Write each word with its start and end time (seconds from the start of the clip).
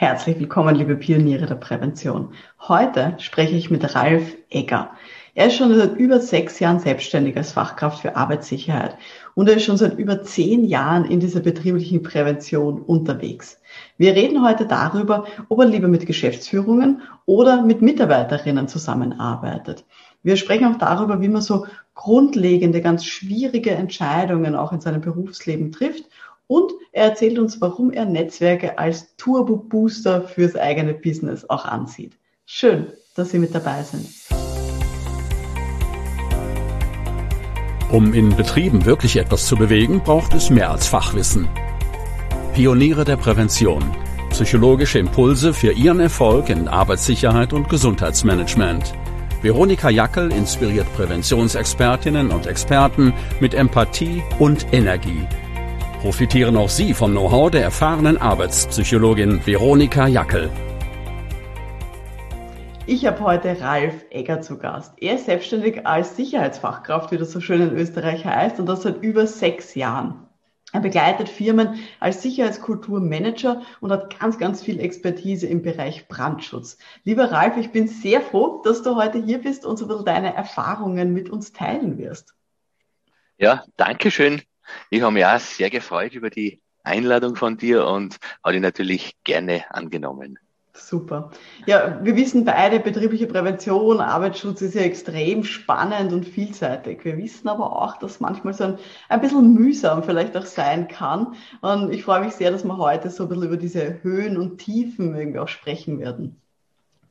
Herzlich 0.00 0.40
willkommen, 0.40 0.76
liebe 0.76 0.96
Pioniere 0.96 1.44
der 1.44 1.56
Prävention. 1.56 2.30
Heute 2.58 3.16
spreche 3.18 3.54
ich 3.54 3.70
mit 3.70 3.94
Ralf 3.94 4.34
Egger. 4.48 4.92
Er 5.34 5.48
ist 5.48 5.56
schon 5.56 5.74
seit 5.74 5.94
über 5.96 6.20
sechs 6.20 6.58
Jahren 6.58 6.80
selbstständig 6.80 7.36
als 7.36 7.52
Fachkraft 7.52 8.00
für 8.00 8.16
Arbeitssicherheit 8.16 8.96
und 9.34 9.46
er 9.46 9.56
ist 9.56 9.64
schon 9.64 9.76
seit 9.76 9.98
über 9.98 10.22
zehn 10.22 10.64
Jahren 10.64 11.04
in 11.04 11.20
dieser 11.20 11.40
betrieblichen 11.40 12.02
Prävention 12.02 12.80
unterwegs. 12.80 13.60
Wir 13.98 14.14
reden 14.14 14.42
heute 14.42 14.64
darüber, 14.64 15.26
ob 15.50 15.58
er 15.58 15.66
lieber 15.66 15.86
mit 15.86 16.06
Geschäftsführungen 16.06 17.02
oder 17.26 17.60
mit 17.60 17.82
Mitarbeiterinnen 17.82 18.68
zusammenarbeitet. 18.68 19.84
Wir 20.22 20.38
sprechen 20.38 20.64
auch 20.64 20.78
darüber, 20.78 21.20
wie 21.20 21.28
man 21.28 21.42
so 21.42 21.66
grundlegende, 21.94 22.80
ganz 22.80 23.04
schwierige 23.04 23.72
Entscheidungen 23.72 24.54
auch 24.54 24.72
in 24.72 24.80
seinem 24.80 25.02
Berufsleben 25.02 25.72
trifft 25.72 26.06
und 26.50 26.72
er 26.90 27.04
erzählt 27.04 27.38
uns, 27.38 27.60
warum 27.60 27.92
er 27.92 28.06
Netzwerke 28.06 28.76
als 28.76 29.14
Turbo-Booster 29.16 30.22
fürs 30.22 30.56
eigene 30.56 30.94
Business 30.94 31.48
auch 31.48 31.64
ansieht. 31.64 32.18
Schön, 32.44 32.88
dass 33.14 33.30
Sie 33.30 33.38
mit 33.38 33.54
dabei 33.54 33.84
sind. 33.84 34.08
Um 37.92 38.12
in 38.14 38.34
Betrieben 38.34 38.84
wirklich 38.84 39.16
etwas 39.16 39.46
zu 39.46 39.54
bewegen, 39.54 40.00
braucht 40.00 40.34
es 40.34 40.50
mehr 40.50 40.72
als 40.72 40.88
Fachwissen. 40.88 41.48
Pioniere 42.52 43.04
der 43.04 43.16
Prävention. 43.16 43.84
Psychologische 44.30 44.98
Impulse 44.98 45.54
für 45.54 45.70
Ihren 45.70 46.00
Erfolg 46.00 46.48
in 46.48 46.66
Arbeitssicherheit 46.66 47.52
und 47.52 47.68
Gesundheitsmanagement. 47.68 48.92
Veronika 49.40 49.88
Jackel 49.88 50.32
inspiriert 50.32 50.92
Präventionsexpertinnen 50.96 52.32
und 52.32 52.46
Experten 52.46 53.14
mit 53.38 53.54
Empathie 53.54 54.24
und 54.40 54.66
Energie 54.72 55.28
profitieren 56.00 56.56
auch 56.56 56.70
Sie 56.70 56.94
vom 56.94 57.10
Know-how 57.10 57.50
der 57.50 57.62
erfahrenen 57.62 58.16
Arbeitspsychologin 58.16 59.46
Veronika 59.46 60.06
Jackel. 60.06 60.50
Ich 62.86 63.04
habe 63.04 63.20
heute 63.20 63.60
Ralf 63.60 64.06
Egger 64.08 64.40
zu 64.40 64.56
Gast. 64.56 64.94
Er 64.96 65.16
ist 65.16 65.26
selbstständig 65.26 65.86
als 65.86 66.16
Sicherheitsfachkraft, 66.16 67.12
wie 67.12 67.18
das 67.18 67.32
so 67.32 67.40
schön 67.42 67.60
in 67.60 67.76
Österreich 67.76 68.24
heißt, 68.24 68.58
und 68.58 68.66
das 68.66 68.82
seit 68.82 69.02
über 69.02 69.26
sechs 69.26 69.74
Jahren. 69.74 70.26
Er 70.72 70.80
begleitet 70.80 71.28
Firmen 71.28 71.80
als 71.98 72.22
Sicherheitskulturmanager 72.22 73.60
und 73.80 73.92
hat 73.92 74.18
ganz, 74.18 74.38
ganz 74.38 74.62
viel 74.62 74.80
Expertise 74.80 75.48
im 75.48 75.60
Bereich 75.60 76.08
Brandschutz. 76.08 76.78
Lieber 77.04 77.30
Ralf, 77.30 77.58
ich 77.58 77.72
bin 77.72 77.88
sehr 77.88 78.22
froh, 78.22 78.62
dass 78.64 78.82
du 78.82 78.96
heute 78.96 79.22
hier 79.22 79.42
bist 79.42 79.66
und 79.66 79.76
so 79.76 79.84
ein 79.84 79.88
bisschen 79.88 80.06
deine 80.06 80.34
Erfahrungen 80.34 81.12
mit 81.12 81.28
uns 81.28 81.52
teilen 81.52 81.98
wirst. 81.98 82.34
Ja, 83.36 83.64
danke 83.76 84.10
schön 84.10 84.40
ich 84.90 85.02
habe 85.02 85.12
mich 85.12 85.24
auch 85.24 85.38
sehr 85.38 85.70
gefreut 85.70 86.14
über 86.14 86.30
die 86.30 86.60
Einladung 86.82 87.36
von 87.36 87.56
dir 87.56 87.86
und 87.86 88.18
habe 88.42 88.54
die 88.54 88.60
natürlich 88.60 89.14
gerne 89.24 89.64
angenommen. 89.70 90.38
Super. 90.72 91.30
Ja, 91.66 91.98
wir 92.02 92.16
wissen 92.16 92.44
beide, 92.44 92.80
betriebliche 92.80 93.26
Prävention, 93.26 94.00
Arbeitsschutz 94.00 94.62
ist 94.62 94.74
ja 94.74 94.82
extrem 94.82 95.44
spannend 95.44 96.12
und 96.12 96.26
vielseitig. 96.26 97.04
Wir 97.04 97.16
wissen 97.18 97.48
aber 97.48 97.82
auch, 97.82 97.98
dass 97.98 98.20
manchmal 98.20 98.54
so 98.54 98.64
ein, 98.64 98.78
ein 99.08 99.20
bisschen 99.20 99.52
mühsam 99.54 100.02
vielleicht 100.02 100.36
auch 100.36 100.46
sein 100.46 100.88
kann. 100.88 101.34
Und 101.60 101.92
ich 101.92 102.04
freue 102.04 102.20
mich 102.20 102.34
sehr, 102.34 102.50
dass 102.50 102.64
wir 102.64 102.76
heute 102.78 103.10
so 103.10 103.24
ein 103.24 103.28
bisschen 103.28 103.44
über 103.44 103.56
diese 103.56 104.02
Höhen 104.02 104.38
und 104.38 104.58
Tiefen 104.58 105.14
irgendwie 105.14 105.38
auch 105.40 105.48
sprechen 105.48 105.98
werden. 105.98 106.40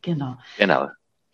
Genau. 0.01 0.37
Genau. 0.57 0.87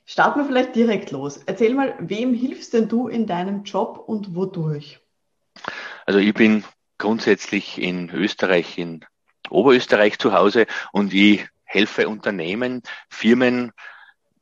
Starten 0.06 0.40
wir 0.40 0.46
vielleicht 0.46 0.76
direkt 0.76 1.12
los. 1.12 1.40
Erzähl 1.46 1.74
mal, 1.74 1.96
wem 2.00 2.34
hilfst 2.34 2.74
denn 2.74 2.88
du 2.88 3.08
in 3.08 3.28
deinem 3.28 3.64
Job 3.64 4.04
und 4.06 4.36
wodurch? 4.36 5.00
Also 6.06 6.20
ich 6.20 6.34
bin 6.34 6.64
grundsätzlich 6.98 7.82
in 7.82 8.10
Österreich, 8.10 8.78
in 8.78 9.06
Oberösterreich 9.50 10.18
zu 10.18 10.34
Hause 10.34 10.66
und 10.92 11.14
ich 11.14 11.46
helfe 11.64 12.08
Unternehmen, 12.08 12.82
Firmen, 13.10 13.72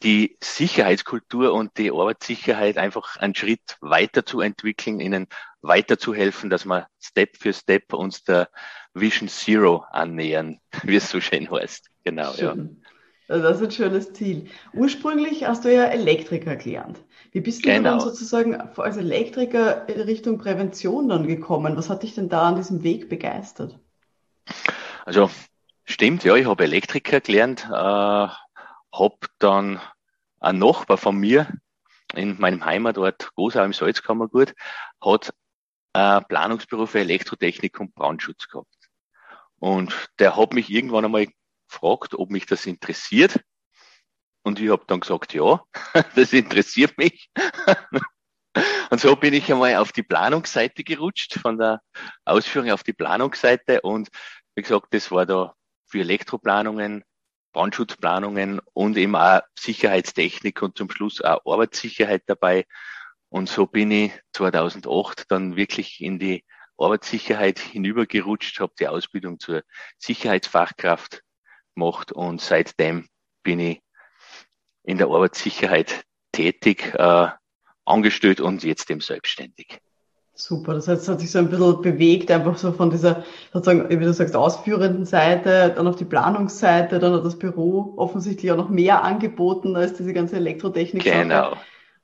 die 0.04 0.38
Sicherheitskultur 0.44 1.54
und 1.54 1.78
die 1.78 1.92
Arbeitssicherheit 1.92 2.78
einfach 2.78 3.16
einen 3.18 3.36
Schritt 3.36 3.78
weiter 3.80 4.26
zu 4.26 4.42
entwickeln, 4.42 5.00
ihnen 5.00 5.28
weiterzuhelfen, 5.62 6.50
dass 6.50 6.66
wir 6.66 6.88
Step 7.00 7.38
für 7.38 7.54
Step 7.54 7.94
uns 7.94 8.24
der 8.24 8.50
Vision 8.94 9.30
Zero 9.30 9.86
annähern, 9.92 10.60
wie 10.84 10.98
es 10.98 11.10
so 11.10 11.22
schön 11.22 11.50
heißt. 11.50 11.90
Genau, 12.04 12.34
schön. 12.34 12.82
ja. 12.84 12.93
Also 13.34 13.48
das 13.48 13.58
ist 13.58 13.64
ein 13.64 13.72
schönes 13.72 14.14
Ziel. 14.14 14.48
Ursprünglich 14.74 15.48
hast 15.48 15.66
du 15.66 15.74
ja 15.74 15.86
Elektriker 15.86 16.56
gelernt. 16.56 17.00
Wie 17.32 17.42
bist 17.42 17.66
du 17.66 17.70
genau. 17.70 17.90
dann 17.90 18.00
sozusagen 18.00 18.56
als 18.56 18.96
Elektriker 18.96 19.90
in 19.90 20.02
Richtung 20.02 20.38
Prävention 20.38 21.10
dann 21.10 21.26
gekommen? 21.26 21.76
Was 21.76 21.90
hat 21.90 22.04
dich 22.04 22.14
denn 22.14 22.30
da 22.30 22.50
an 22.50 22.58
diesem 22.58 22.84
Weg 22.84 23.10
begeistert? 23.10 23.80
Also 25.04 25.32
stimmt, 25.84 26.24
ja, 26.24 26.36
ich 26.36 26.46
habe 26.46 26.64
Elektriker 26.64 27.22
gelernt, 27.22 27.68
äh, 27.72 27.74
habe 27.74 29.18
dann 29.40 29.82
ein 30.40 30.60
Nachbar 30.60 30.98
von 30.98 31.18
mir 31.18 31.48
in 32.14 32.40
meinem 32.40 32.64
Heimatort 32.64 33.32
Gosau 33.34 33.64
im 33.64 33.74
Salzkammergut 33.74 34.54
hat 35.04 35.34
ein 35.94 36.24
Planungsbüro 36.26 36.86
für 36.86 37.00
Elektrotechnik 37.00 37.80
und 37.80 37.96
Brandschutz 37.96 38.48
gehabt. 38.48 38.92
Und 39.58 40.12
der 40.20 40.38
hat 40.38 40.54
mich 40.54 40.70
irgendwann 40.70 41.06
einmal 41.06 41.26
gefragt, 41.74 42.16
ob 42.16 42.30
mich 42.30 42.46
das 42.46 42.66
interessiert. 42.66 43.40
Und 44.44 44.60
ich 44.60 44.70
habe 44.70 44.84
dann 44.88 45.00
gesagt, 45.00 45.34
ja, 45.34 45.62
das 46.16 46.34
interessiert 46.34 46.98
mich. 46.98 47.30
Und 48.92 49.00
so 49.00 49.16
bin 49.16 49.34
ich 49.34 49.52
einmal 49.52 49.78
auf 49.78 49.92
die 49.92 50.04
Planungsseite 50.04 50.84
gerutscht, 50.84 51.40
von 51.40 51.58
der 51.58 51.82
Ausführung 52.26 52.70
auf 52.70 52.84
die 52.84 52.94
Planungsseite. 52.94 53.82
Und 53.82 54.10
wie 54.56 54.62
gesagt, 54.62 54.94
das 54.94 55.10
war 55.10 55.26
da 55.26 55.56
für 55.88 56.02
Elektroplanungen, 56.02 57.04
Brandschutzplanungen 57.54 58.62
und 58.74 58.98
eben 58.98 59.16
auch 59.16 59.42
Sicherheitstechnik 59.58 60.62
und 60.62 60.78
zum 60.78 60.92
Schluss 60.92 61.22
auch 61.22 61.42
Arbeitssicherheit 61.52 62.24
dabei. 62.28 62.66
Und 63.30 63.50
so 63.50 63.66
bin 63.66 63.90
ich 63.90 64.12
2008 64.34 65.32
dann 65.32 65.56
wirklich 65.56 66.00
in 66.02 66.20
die 66.20 66.44
Arbeitssicherheit 66.78 67.58
hinübergerutscht, 67.58 68.60
habe 68.60 68.74
die 68.80 68.88
Ausbildung 68.88 69.40
zur 69.40 69.64
Sicherheitsfachkraft 69.98 71.23
gemacht 71.76 72.12
und 72.12 72.42
seitdem 72.42 73.08
bin 73.44 73.60
ich 73.60 73.82
in 74.84 74.98
der 74.98 75.08
Arbeitssicherheit 75.08 76.04
tätig, 76.32 76.94
äh, 76.96 77.28
angestellt 77.86 78.42
und 78.42 78.64
jetzt 78.64 78.90
eben 78.90 79.02
selbstständig. 79.02 79.80
Super, 80.36 80.74
das 80.74 80.88
heißt, 80.88 81.04
es 81.04 81.08
hat 81.08 81.20
sich 81.20 81.30
so 81.30 81.38
ein 81.38 81.50
bisschen 81.50 81.82
bewegt, 81.84 82.32
einfach 82.32 82.58
so 82.58 82.72
von 82.72 82.90
dieser, 82.90 83.24
sozusagen, 83.54 83.88
wie 83.88 84.04
du 84.04 84.14
sagst, 84.14 84.36
ausführenden 84.36 85.06
Seite, 85.06 85.72
dann 85.76 85.88
auf 85.88 85.96
die 85.96 86.06
Planungsseite, 86.06 86.98
dann 86.98 87.14
hat 87.14 87.24
das 87.24 87.38
Büro 87.38 87.94
offensichtlich 87.98 88.52
auch 88.52 88.58
noch 88.58 88.70
mehr 88.70 89.04
angeboten 89.04 89.76
als 89.76 89.94
diese 89.94 90.12
ganze 90.12 90.38
Elektrotechnik. 90.38 91.04
Genau. 91.04 91.56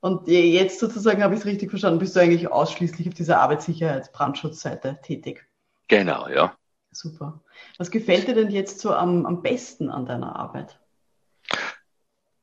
Und 0.02 0.28
jetzt 0.28 0.80
sozusagen, 0.80 1.24
habe 1.24 1.34
ich 1.34 1.42
es 1.42 1.46
richtig 1.48 1.72
verstanden, 1.72 2.00
bist 2.00 2.16
du 2.16 2.20
eigentlich 2.20 2.52
ausschließlich 2.52 3.08
auf 3.08 3.16
dieser 3.16 3.42
Arbeitssicherheits-Brandschutzseite 3.42 5.00
tätig. 5.02 5.46
Genau, 5.88 6.28
ja. 6.30 6.56
Super. 6.92 7.42
Was 7.78 7.92
gefällt 7.92 8.28
dir 8.28 8.36
denn 8.36 8.50
jetzt 8.50 8.80
so 8.80 8.94
am, 8.94 9.26
am 9.26 9.42
besten 9.42 9.90
an 9.90 10.06
deiner 10.06 10.36
Arbeit? 10.36 10.80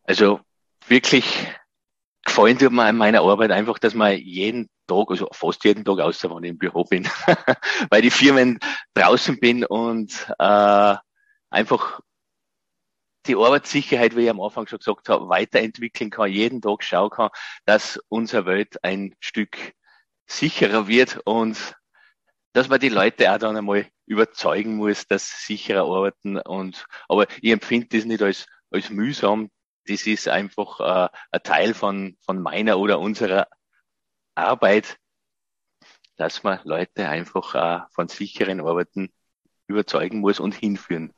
Also 0.04 0.40
wirklich 0.86 1.48
gefallen 2.24 2.58
mir 2.70 2.84
an 2.84 2.96
meiner 2.96 3.22
Arbeit 3.22 3.50
einfach, 3.50 3.78
dass 3.78 3.94
man 3.94 4.18
jeden 4.18 4.68
Tag, 4.86 5.10
also 5.10 5.28
fast 5.32 5.64
jeden 5.64 5.84
Tag, 5.84 5.98
außer 5.98 6.30
wenn 6.30 6.44
ich 6.44 6.50
im 6.50 6.58
Büro 6.58 6.84
bin, 6.84 7.08
weil 7.90 8.02
die 8.02 8.10
Firmen 8.10 8.58
draußen 8.94 9.38
bin 9.40 9.64
und 9.64 10.28
äh, 10.38 10.94
einfach 11.50 12.00
die 13.26 13.36
Arbeitssicherheit, 13.36 14.14
wie 14.16 14.24
ich 14.24 14.30
am 14.30 14.40
Anfang 14.40 14.66
schon 14.66 14.78
gesagt 14.78 15.08
habe, 15.08 15.28
weiterentwickeln 15.28 16.10
kann, 16.10 16.30
jeden 16.30 16.60
Tag 16.60 16.84
schauen 16.84 17.10
kann, 17.10 17.30
dass 17.64 18.00
unsere 18.08 18.46
Welt 18.46 18.82
ein 18.84 19.14
Stück 19.20 19.72
sicherer 20.26 20.86
wird 20.88 21.20
und 21.24 21.75
dass 22.56 22.70
man 22.70 22.80
die 22.80 22.88
Leute 22.88 23.30
auch 23.30 23.36
dann 23.36 23.54
einmal 23.54 23.84
überzeugen 24.06 24.76
muss, 24.76 25.06
dass 25.06 25.44
sicherer 25.44 25.82
arbeiten 25.82 26.38
und, 26.38 26.86
aber 27.06 27.26
ich 27.42 27.52
empfinde 27.52 27.88
das 27.90 28.06
nicht 28.06 28.22
als, 28.22 28.46
als 28.70 28.88
mühsam. 28.88 29.50
Das 29.86 30.06
ist 30.06 30.26
einfach 30.26 30.80
äh, 30.80 31.08
ein 31.32 31.42
Teil 31.42 31.74
von, 31.74 32.16
von 32.24 32.40
meiner 32.40 32.78
oder 32.78 32.98
unserer 32.98 33.46
Arbeit, 34.34 34.96
dass 36.16 36.44
man 36.44 36.58
Leute 36.64 37.06
einfach 37.06 37.54
äh, 37.54 37.84
von 37.90 38.08
sicheren 38.08 38.62
Arbeiten 38.62 39.12
überzeugen 39.66 40.20
muss 40.20 40.40
und 40.40 40.54
hinführen 40.54 41.12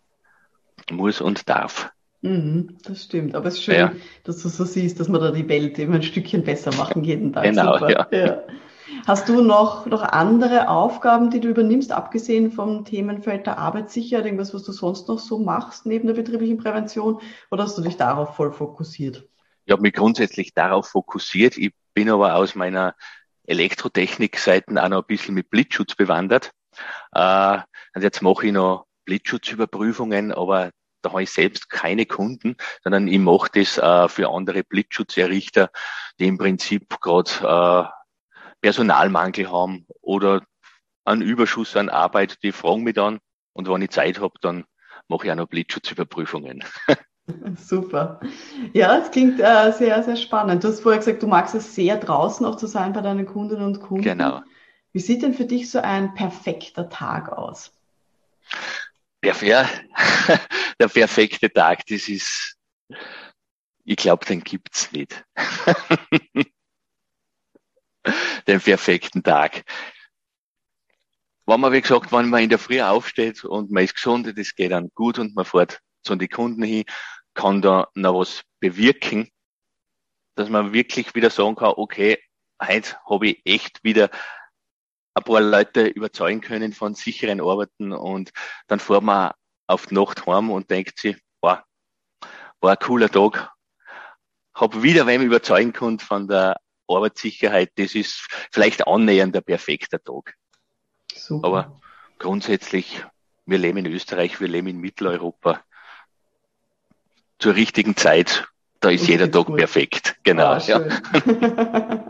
muss 0.91 1.21
und 1.21 1.49
darf. 1.49 1.93
Mhm, 2.21 2.79
das 2.83 3.05
stimmt. 3.05 3.37
Aber 3.37 3.47
es 3.47 3.55
ist 3.55 3.63
schön, 3.63 3.77
ja. 3.77 3.93
dass 4.25 4.43
du 4.43 4.49
so 4.49 4.65
siehst, 4.65 4.99
dass 4.99 5.09
man 5.09 5.21
da 5.21 5.31
die 5.31 5.49
Welt 5.49 5.79
immer 5.79 5.95
ein 5.95 6.03
Stückchen 6.03 6.43
besser 6.43 6.75
machen 6.75 7.05
jeden 7.05 7.33
Tag. 7.33 7.45
Genau, 7.45 7.75
Super. 7.75 7.91
ja. 7.93 8.09
ja. 8.11 8.43
Hast 9.09 9.27
du 9.27 9.41
noch, 9.41 9.87
noch 9.87 10.03
andere 10.03 10.69
Aufgaben, 10.69 11.31
die 11.31 11.41
du 11.41 11.49
übernimmst, 11.49 11.93
abgesehen 11.93 12.53
vom 12.53 12.85
Themenfeld 12.85 13.47
der 13.47 13.57
Arbeitssicherheit, 13.57 14.27
irgendwas, 14.27 14.53
was 14.53 14.65
du 14.65 14.73
sonst 14.73 15.09
noch 15.09 15.19
so 15.19 15.39
machst 15.39 15.87
neben 15.87 16.07
der 16.07 16.13
betrieblichen 16.13 16.59
Prävention, 16.59 17.19
oder 17.51 17.63
hast 17.63 17.79
du 17.79 17.81
dich 17.81 17.97
darauf 17.97 18.37
voll 18.37 18.53
fokussiert? 18.53 19.27
Ich 19.65 19.73
habe 19.73 19.81
mich 19.81 19.95
grundsätzlich 19.95 20.53
darauf 20.53 20.89
fokussiert. 20.89 21.57
Ich 21.57 21.73
bin 21.95 22.11
aber 22.11 22.35
aus 22.35 22.55
meiner 22.55 22.95
Elektrotechnik-Seiten 23.47 24.77
auch 24.77 24.91
noch 24.91 25.05
ein 25.05 25.07
bisschen 25.07 25.35
mit 25.35 25.49
Blitzschutz 25.49 25.95
bewandert. 25.95 26.51
Äh, 27.13 27.61
und 27.95 28.03
jetzt 28.03 28.21
mache 28.21 28.49
ich 28.49 28.53
noch 28.53 28.85
Blitzschutzüberprüfungen, 29.07 30.33
aber 30.33 30.71
da 31.01 31.13
habe 31.13 31.23
ich 31.23 31.31
selbst 31.31 31.71
keine 31.71 32.05
Kunden, 32.05 32.57
sondern 32.85 33.09
ich 33.09 33.19
mache 33.19 33.49
das 33.55 33.79
äh, 33.79 34.07
für 34.11 34.29
andere 34.29 34.65
Blitzschutzerrichter, 34.65 35.71
die 36.21 36.27
im 36.27 36.37
Prinzip 36.37 37.01
gerade 37.01 37.89
äh, 37.91 37.98
Personalmangel 38.61 39.51
haben 39.51 39.87
oder 40.01 40.43
einen 41.05 41.23
Überschuss 41.23 41.77
an 41.77 41.89
Arbeit, 41.89 42.43
die 42.43 42.53
fragen 42.53 42.83
mich 42.83 42.95
dann 42.95 43.19
und 43.53 43.69
wenn 43.69 43.83
ich 43.83 43.91
Zeit 43.91 44.21
habe, 44.21 44.35
dann 44.41 44.65
mache 45.09 45.27
ich 45.27 45.33
auch 45.33 45.37
noch 45.37 45.49
Blitzschutzüberprüfungen. 45.49 46.65
Super. 47.57 48.21
Ja, 48.73 48.99
es 48.99 49.11
klingt 49.11 49.39
äh, 49.41 49.73
sehr, 49.73 50.03
sehr 50.03 50.17
spannend. 50.17 50.65
Du 50.65 50.69
hast 50.69 50.81
vorher 50.81 50.99
gesagt, 50.99 51.23
du 51.23 51.27
magst 51.27 51.55
es 51.55 51.75
sehr 51.75 51.97
draußen 51.99 52.45
auch 52.47 52.57
zu 52.57 52.67
sein 52.67 52.93
bei 52.93 53.01
deinen 53.01 53.27
Kundinnen 53.27 53.65
und 53.65 53.81
Kunden. 53.81 54.05
Genau. 54.05 54.43
Wie 54.93 55.01
sieht 55.01 55.23
denn 55.23 55.35
für 55.35 55.45
dich 55.45 55.71
so 55.71 55.81
ein 55.81 56.15
perfekter 56.15 56.89
Tag 56.89 57.31
aus? 57.31 57.73
Der, 59.23 59.35
der 60.81 60.89
perfekte 60.89 61.53
Tag, 61.53 61.85
das 61.87 62.09
ist, 62.09 62.57
ich 63.85 63.97
glaube, 63.97 64.25
den 64.25 64.43
gibt's 64.43 64.91
nicht. 64.93 65.25
den 68.49 68.61
perfekten 68.61 69.23
Tag. 69.23 69.63
Wenn 71.47 71.61
man, 71.61 71.73
wie 71.73 71.81
gesagt, 71.81 72.11
wenn 72.13 72.29
man 72.29 72.43
in 72.43 72.49
der 72.49 72.59
Früh 72.59 72.81
aufsteht 72.81 73.45
und 73.45 73.71
man 73.71 73.85
ist 73.85 73.95
gesund, 73.95 74.33
das 74.37 74.55
geht 74.55 74.73
dann 74.73 74.91
gut 74.95 75.19
und 75.19 75.37
man 75.37 75.45
fährt 75.45 75.81
zu 76.03 76.17
den 76.17 76.29
Kunden 76.29 76.63
hin, 76.63 76.85
kann 77.35 77.63
da 77.63 77.89
noch 77.95 78.21
was 78.21 78.43
bewirken, 78.61 79.31
dass 80.35 80.49
man 80.49 80.73
wirklich 80.73 81.15
wieder 81.15 81.31
sagen 81.31 81.57
kann, 81.57 81.75
okay, 81.77 82.19
heute 82.63 82.97
habe 83.09 83.29
ich 83.29 83.43
echt 83.45 83.83
wieder 83.85 84.11
ein 85.15 85.25
paar 85.25 85.41
Leute 85.41 85.87
überzeugen 85.87 86.41
können 86.41 86.73
von 86.73 86.95
sicheren 86.95 87.41
Arbeiten 87.41 87.93
und 87.93 88.31
dann 88.67 88.81
fährt 88.81 89.03
man 89.03 89.33
auf 89.67 89.87
die 89.87 89.95
Nacht 89.95 90.27
heim 90.27 90.51
und 90.51 90.71
denkt 90.71 90.99
sich, 90.99 91.17
boah, 91.41 91.65
war 92.61 92.73
ein 92.73 92.79
cooler 92.79 93.09
Tag. 93.09 93.53
Hab 94.55 94.83
wieder 94.83 95.07
wem 95.07 95.23
überzeugen 95.23 95.73
können 95.73 95.99
von 95.99 96.27
der 96.29 96.57
Arbeitssicherheit. 96.89 97.73
Das 97.77 97.95
ist 97.95 98.27
vielleicht 98.51 98.87
annähernd 98.87 99.35
der 99.35 99.41
perfekte 99.41 100.03
Tag. 100.03 100.35
Super. 101.15 101.47
Aber 101.47 101.81
grundsätzlich, 102.19 103.05
wir 103.47 103.59
leben 103.59 103.79
in 103.79 103.87
Österreich, 103.87 104.41
wir 104.41 104.49
leben 104.49 104.69
in 104.69 104.79
Mitteleuropa. 104.79 105.65
Zur 107.39 107.55
richtigen 107.55 107.97
Zeit, 107.97 108.49
da 108.81 108.91
ist 108.91 109.09
jeder 109.09 109.31
Tag 109.31 109.47
gut. 109.47 109.57
perfekt. 109.57 110.17
Genau. 110.25 110.53
Ah, 110.53 110.59
ja. 110.59 110.81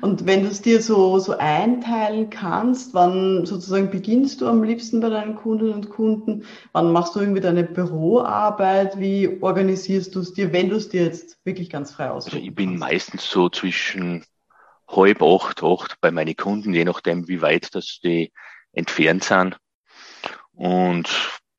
Und 0.00 0.26
wenn 0.26 0.42
du 0.42 0.48
es 0.48 0.60
dir 0.62 0.82
so, 0.82 1.18
so 1.18 1.36
einteilen 1.38 2.28
kannst, 2.30 2.92
wann 2.94 3.46
sozusagen 3.46 3.90
beginnst 3.90 4.40
du 4.40 4.48
am 4.48 4.62
liebsten 4.62 5.00
bei 5.00 5.08
deinen 5.08 5.36
Kundinnen 5.36 5.74
und 5.74 5.88
Kunden? 5.90 6.44
Wann 6.72 6.92
machst 6.92 7.14
du 7.14 7.20
irgendwie 7.20 7.40
deine 7.40 7.64
Büroarbeit? 7.64 8.98
Wie 9.00 9.38
organisierst 9.40 10.14
du 10.14 10.20
es 10.20 10.34
dir, 10.34 10.52
wenn 10.52 10.68
du 10.68 10.76
es 10.76 10.88
dir 10.88 11.04
jetzt 11.04 11.38
wirklich 11.44 11.70
ganz 11.70 11.92
frei 11.92 12.10
aussuchen 12.10 12.36
Also 12.36 12.46
ich 12.46 12.54
bin 12.54 12.78
kannst? 12.78 12.80
meistens 12.80 13.30
so 13.30 13.48
zwischen 13.48 14.24
halb 14.88 15.22
acht, 15.22 15.62
acht 15.62 16.00
bei 16.00 16.10
meinen 16.10 16.36
Kunden, 16.36 16.74
je 16.74 16.84
nachdem, 16.84 17.26
wie 17.28 17.40
weit 17.40 17.74
das 17.74 18.00
die 18.02 18.32
entfernt 18.72 19.24
sind. 19.24 19.56
Und 20.52 21.08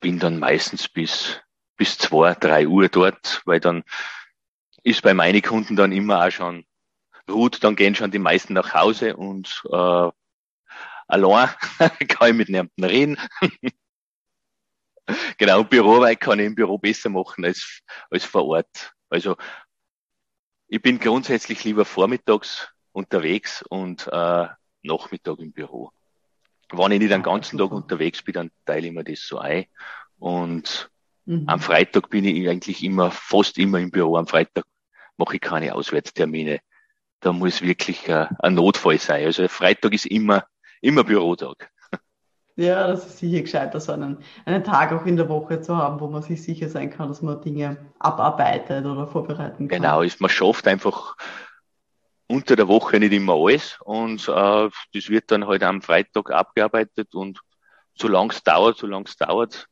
bin 0.00 0.18
dann 0.18 0.38
meistens 0.38 0.88
bis, 0.88 1.40
bis 1.76 1.98
zwei, 1.98 2.34
drei 2.34 2.66
Uhr 2.68 2.88
dort, 2.88 3.42
weil 3.44 3.60
dann 3.60 3.82
ist 4.82 5.02
bei 5.02 5.14
meinen 5.14 5.42
Kunden 5.42 5.76
dann 5.76 5.92
immer 5.92 6.24
auch 6.24 6.30
schon 6.30 6.64
ruht, 7.28 7.62
dann 7.62 7.76
gehen 7.76 7.94
schon 7.94 8.10
die 8.10 8.18
meisten 8.18 8.54
nach 8.54 8.74
Hause 8.74 9.16
und 9.16 9.62
äh, 9.70 10.10
allein 11.06 11.48
kann 12.08 12.30
ich 12.30 12.34
mit 12.34 12.48
niemandem 12.48 12.84
reden. 12.84 13.18
genau, 15.38 15.64
Büroarbeit 15.64 16.20
kann 16.20 16.38
ich 16.38 16.46
im 16.46 16.54
Büro 16.54 16.78
besser 16.78 17.10
machen 17.10 17.44
als, 17.44 17.80
als 18.10 18.24
vor 18.24 18.46
Ort. 18.46 18.92
Also 19.10 19.36
ich 20.68 20.82
bin 20.82 20.98
grundsätzlich 20.98 21.64
lieber 21.64 21.84
vormittags 21.84 22.68
unterwegs 22.92 23.62
und 23.62 24.06
äh, 24.12 24.48
Nachmittag 24.82 25.38
im 25.38 25.52
Büro. 25.52 25.92
Wenn 26.70 26.92
ich 26.92 26.98
nicht 26.98 27.10
den 27.10 27.22
ganzen 27.22 27.58
Tag 27.58 27.72
unterwegs 27.72 28.22
bin, 28.22 28.34
dann 28.34 28.50
teile 28.66 28.88
ich 28.88 28.92
mir 28.92 29.04
das 29.04 29.26
so 29.26 29.38
ein. 29.38 29.66
Und 30.18 30.90
mhm. 31.28 31.44
am 31.46 31.60
Freitag 31.60 32.10
bin 32.10 32.24
ich 32.24 32.48
eigentlich 32.48 32.82
immer, 32.82 33.10
fast 33.10 33.58
immer 33.58 33.78
im 33.78 33.90
Büro. 33.90 34.16
Am 34.16 34.26
Freitag 34.26 34.64
mache 35.16 35.36
ich 35.36 35.40
keine 35.40 35.74
Auswärtstermine 35.74 36.60
da 37.20 37.32
muss 37.32 37.62
wirklich 37.62 38.08
äh, 38.08 38.26
ein 38.38 38.54
Notfall 38.54 38.98
sein. 38.98 39.24
Also 39.24 39.48
Freitag 39.48 39.92
ist 39.92 40.06
immer, 40.06 40.44
immer 40.80 41.04
Bürotag. 41.04 41.70
Ja, 42.56 42.88
das 42.88 43.06
ist 43.06 43.18
sicher 43.18 43.40
gescheiter, 43.42 43.78
so 43.78 43.92
einen, 43.92 44.18
einen 44.44 44.64
Tag 44.64 44.92
auch 44.92 45.06
in 45.06 45.16
der 45.16 45.28
Woche 45.28 45.60
zu 45.60 45.76
haben, 45.76 46.00
wo 46.00 46.08
man 46.08 46.22
sich 46.22 46.42
sicher 46.42 46.68
sein 46.68 46.90
kann, 46.90 47.08
dass 47.08 47.22
man 47.22 47.40
Dinge 47.40 47.76
abarbeitet 48.00 48.84
oder 48.84 49.06
vorbereiten 49.06 49.68
kann. 49.68 49.80
Genau, 49.80 50.02
ist, 50.02 50.20
man 50.20 50.28
schafft 50.28 50.66
einfach 50.66 51.16
unter 52.26 52.56
der 52.56 52.66
Woche 52.66 52.98
nicht 52.98 53.12
immer 53.12 53.34
alles 53.34 53.78
und 53.84 54.28
äh, 54.28 54.68
das 54.92 55.08
wird 55.08 55.30
dann 55.30 55.46
halt 55.46 55.62
am 55.62 55.82
Freitag 55.82 56.32
abgearbeitet 56.32 57.14
und 57.14 57.38
solange 57.94 58.32
es 58.32 58.42
dauert, 58.42 58.76
solange 58.76 59.04
es 59.04 59.16
dauert, 59.16 59.68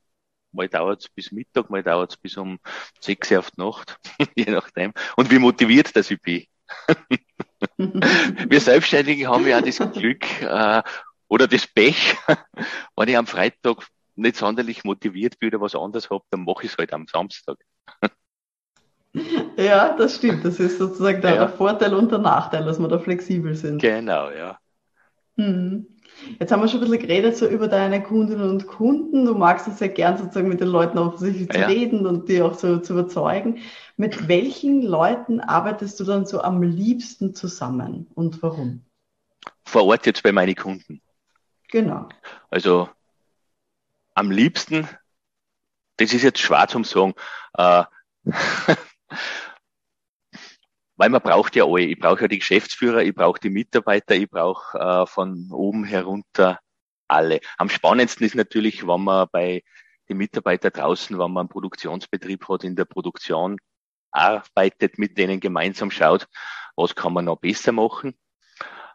mal 0.56 0.68
dauert 0.68 1.02
es 1.02 1.08
bis 1.08 1.30
Mittag, 1.30 1.70
mal 1.70 1.82
dauert 1.82 2.10
es 2.10 2.16
bis 2.16 2.36
um 2.36 2.58
sechs 3.00 3.30
Uhr 3.30 3.38
auf 3.38 3.50
die 3.52 3.60
Nacht, 3.60 3.98
je 4.34 4.50
nachdem. 4.50 4.92
Und 5.16 5.30
wie 5.30 5.38
motiviert 5.38 5.94
das 5.94 6.10
ich 6.10 6.20
bin. 6.20 6.44
Wir 7.78 8.60
Selbstständigen 8.60 9.28
haben 9.28 9.46
ja 9.46 9.60
das 9.60 9.78
Glück 9.92 10.24
äh, 10.42 10.82
oder 11.28 11.46
das 11.46 11.66
Pech, 11.66 12.16
wenn 12.96 13.08
ich 13.08 13.16
am 13.16 13.26
Freitag 13.26 13.86
nicht 14.16 14.36
sonderlich 14.36 14.84
motiviert 14.84 15.38
bin 15.38 15.50
oder 15.50 15.60
was 15.60 15.74
anderes 15.74 16.10
habe, 16.10 16.24
dann 16.30 16.44
mache 16.44 16.64
ich 16.64 16.72
es 16.72 16.78
halt 16.78 16.92
am 16.92 17.06
Samstag. 17.06 17.58
Ja, 19.56 19.96
das 19.96 20.16
stimmt. 20.16 20.44
Das 20.44 20.60
ist 20.60 20.78
sozusagen 20.78 21.20
der, 21.22 21.30
ja. 21.30 21.36
der 21.38 21.48
Vorteil 21.48 21.94
und 21.94 22.10
der 22.10 22.18
Nachteil, 22.18 22.64
dass 22.64 22.78
wir 22.78 22.88
da 22.88 22.98
flexibel 22.98 23.54
sind. 23.54 23.80
Genau, 23.80 24.30
ja. 24.30 24.58
Hm. 25.36 25.86
Jetzt 26.38 26.50
haben 26.50 26.60
wir 26.60 26.68
schon 26.68 26.80
ein 26.80 26.90
bisschen 26.90 27.06
geredet 27.06 27.36
so 27.36 27.46
über 27.46 27.68
deine 27.68 28.02
Kundinnen 28.02 28.48
und 28.48 28.66
Kunden. 28.66 29.24
Du 29.26 29.34
magst 29.34 29.68
es 29.68 29.78
sehr 29.78 29.88
gern 29.88 30.16
sozusagen 30.16 30.48
mit 30.48 30.60
den 30.60 30.68
Leuten 30.68 30.98
offensichtlich 30.98 31.48
zu 31.50 31.58
ja. 31.58 31.66
reden 31.66 32.06
und 32.06 32.28
die 32.28 32.42
auch 32.42 32.54
so 32.54 32.78
zu 32.78 32.94
überzeugen. 32.94 33.58
Mit 33.96 34.28
welchen 34.28 34.82
Leuten 34.82 35.40
arbeitest 35.40 36.00
du 36.00 36.04
dann 36.04 36.26
so 36.26 36.40
am 36.40 36.62
liebsten 36.62 37.34
zusammen 37.34 38.06
und 38.14 38.42
warum? 38.42 38.84
Vor 39.64 39.84
Ort 39.84 40.06
jetzt 40.06 40.22
bei 40.22 40.32
meinen 40.32 40.54
Kunden. 40.54 41.00
Genau. 41.68 42.08
Also 42.50 42.88
am 44.14 44.30
liebsten, 44.30 44.88
das 45.98 46.12
ist 46.12 46.22
jetzt 46.22 46.38
schwer 46.38 46.66
zum 46.68 46.84
sagen, 46.84 47.14
äh, 47.54 47.84
weil 50.96 51.10
man 51.10 51.22
braucht 51.22 51.56
ja 51.56 51.64
alle. 51.64 51.82
Ich 51.82 51.98
brauche 51.98 52.22
ja 52.22 52.28
die 52.28 52.38
Geschäftsführer, 52.38 53.02
ich 53.02 53.14
brauche 53.14 53.40
die 53.40 53.50
Mitarbeiter, 53.50 54.14
ich 54.14 54.28
brauche 54.28 54.78
äh, 54.78 55.06
von 55.06 55.50
oben 55.52 55.84
herunter 55.84 56.58
alle. 57.08 57.40
Am 57.58 57.68
spannendsten 57.68 58.26
ist 58.26 58.34
natürlich, 58.34 58.86
wenn 58.86 59.02
man 59.02 59.28
bei 59.30 59.62
den 60.08 60.16
Mitarbeitern 60.16 60.72
draußen, 60.72 61.18
wenn 61.18 61.32
man 61.32 61.42
einen 61.42 61.48
Produktionsbetrieb 61.48 62.48
hat, 62.48 62.64
in 62.64 62.76
der 62.76 62.84
Produktion 62.84 63.58
arbeitet, 64.10 64.98
mit 64.98 65.18
denen 65.18 65.40
gemeinsam 65.40 65.90
schaut, 65.90 66.26
was 66.76 66.94
kann 66.94 67.12
man 67.12 67.26
noch 67.26 67.38
besser 67.38 67.72
machen. 67.72 68.16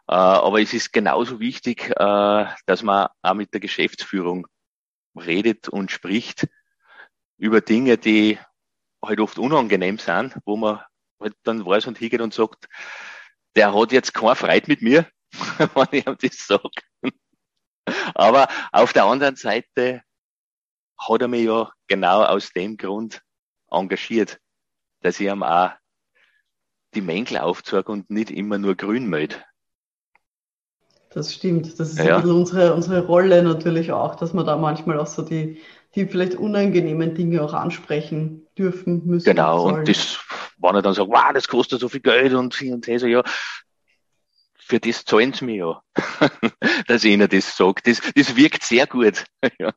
Äh, 0.08 0.14
aber 0.14 0.60
es 0.60 0.74
ist 0.74 0.92
genauso 0.92 1.38
wichtig, 1.38 1.90
äh, 1.90 2.46
dass 2.66 2.82
man 2.82 3.08
auch 3.22 3.34
mit 3.34 3.52
der 3.52 3.60
Geschäftsführung 3.60 4.46
redet 5.14 5.68
und 5.68 5.90
spricht 5.90 6.48
über 7.38 7.60
Dinge, 7.60 7.98
die 7.98 8.38
halt 9.04 9.20
oft 9.20 9.38
unangenehm 9.38 9.98
sind, 9.98 10.36
wo 10.44 10.56
man 10.56 10.80
halt 11.22 11.34
dann 11.44 11.64
weiß 11.64 11.86
und 11.86 11.98
hingeht 11.98 12.20
und 12.20 12.34
sagt, 12.34 12.68
der 13.56 13.74
hat 13.74 13.92
jetzt 13.92 14.14
keine 14.14 14.36
Freude 14.36 14.66
mit 14.68 14.82
mir, 14.82 15.06
wenn 15.74 15.86
ich 15.92 16.06
ihm 16.06 16.16
das 16.20 16.46
sage. 16.46 16.70
Aber 18.14 18.48
auf 18.70 18.92
der 18.92 19.04
anderen 19.04 19.36
Seite 19.36 20.02
hat 20.98 21.20
er 21.20 21.28
mich 21.28 21.44
ja 21.44 21.70
genau 21.88 22.22
aus 22.24 22.50
dem 22.50 22.76
Grund 22.76 23.20
engagiert 23.70 24.38
dass 25.02 25.20
ich 25.20 25.26
ihm 25.26 25.42
auch 25.42 25.70
die 26.94 27.00
Mängel 27.00 27.38
aufzeige 27.38 27.90
und 27.92 28.10
nicht 28.10 28.30
immer 28.30 28.58
nur 28.58 28.74
grün 28.74 29.06
melde. 29.06 29.36
Das 31.10 31.34
stimmt. 31.34 31.78
Das 31.78 31.90
ist 31.90 31.98
ja. 31.98 32.20
unsere, 32.20 32.74
unsere 32.74 33.04
Rolle 33.06 33.42
natürlich 33.42 33.92
auch, 33.92 34.14
dass 34.14 34.32
wir 34.32 34.44
da 34.44 34.56
manchmal 34.56 34.98
auch 34.98 35.06
so 35.06 35.22
die, 35.22 35.60
die 35.94 36.06
vielleicht 36.06 36.36
unangenehmen 36.36 37.14
Dinge 37.14 37.42
auch 37.42 37.52
ansprechen 37.52 38.46
dürfen 38.56 39.06
müssen. 39.06 39.26
Genau, 39.26 39.58
sollen. 39.58 39.80
und 39.80 39.88
das, 39.88 40.18
wenn 40.62 40.74
er 40.74 40.82
dann 40.82 40.94
sagt, 40.94 41.10
wow, 41.10 41.32
das 41.34 41.48
kostet 41.48 41.80
so 41.80 41.88
viel 41.88 42.00
Geld 42.00 42.32
und 42.34 42.54
hin 42.54 42.74
und 42.74 42.86
her, 42.86 42.98
so, 42.98 43.06
ja, 43.06 43.22
für 44.64 44.80
das 44.80 45.04
zahlen 45.04 45.32
sie 45.32 45.44
mir 45.44 45.56
ja, 45.56 45.82
dass 46.86 47.04
ihnen 47.04 47.28
das 47.28 47.56
sage. 47.56 47.82
Das, 47.84 48.00
das 48.14 48.36
wirkt 48.36 48.62
sehr 48.62 48.86
gut. 48.86 49.24
ja. 49.58 49.72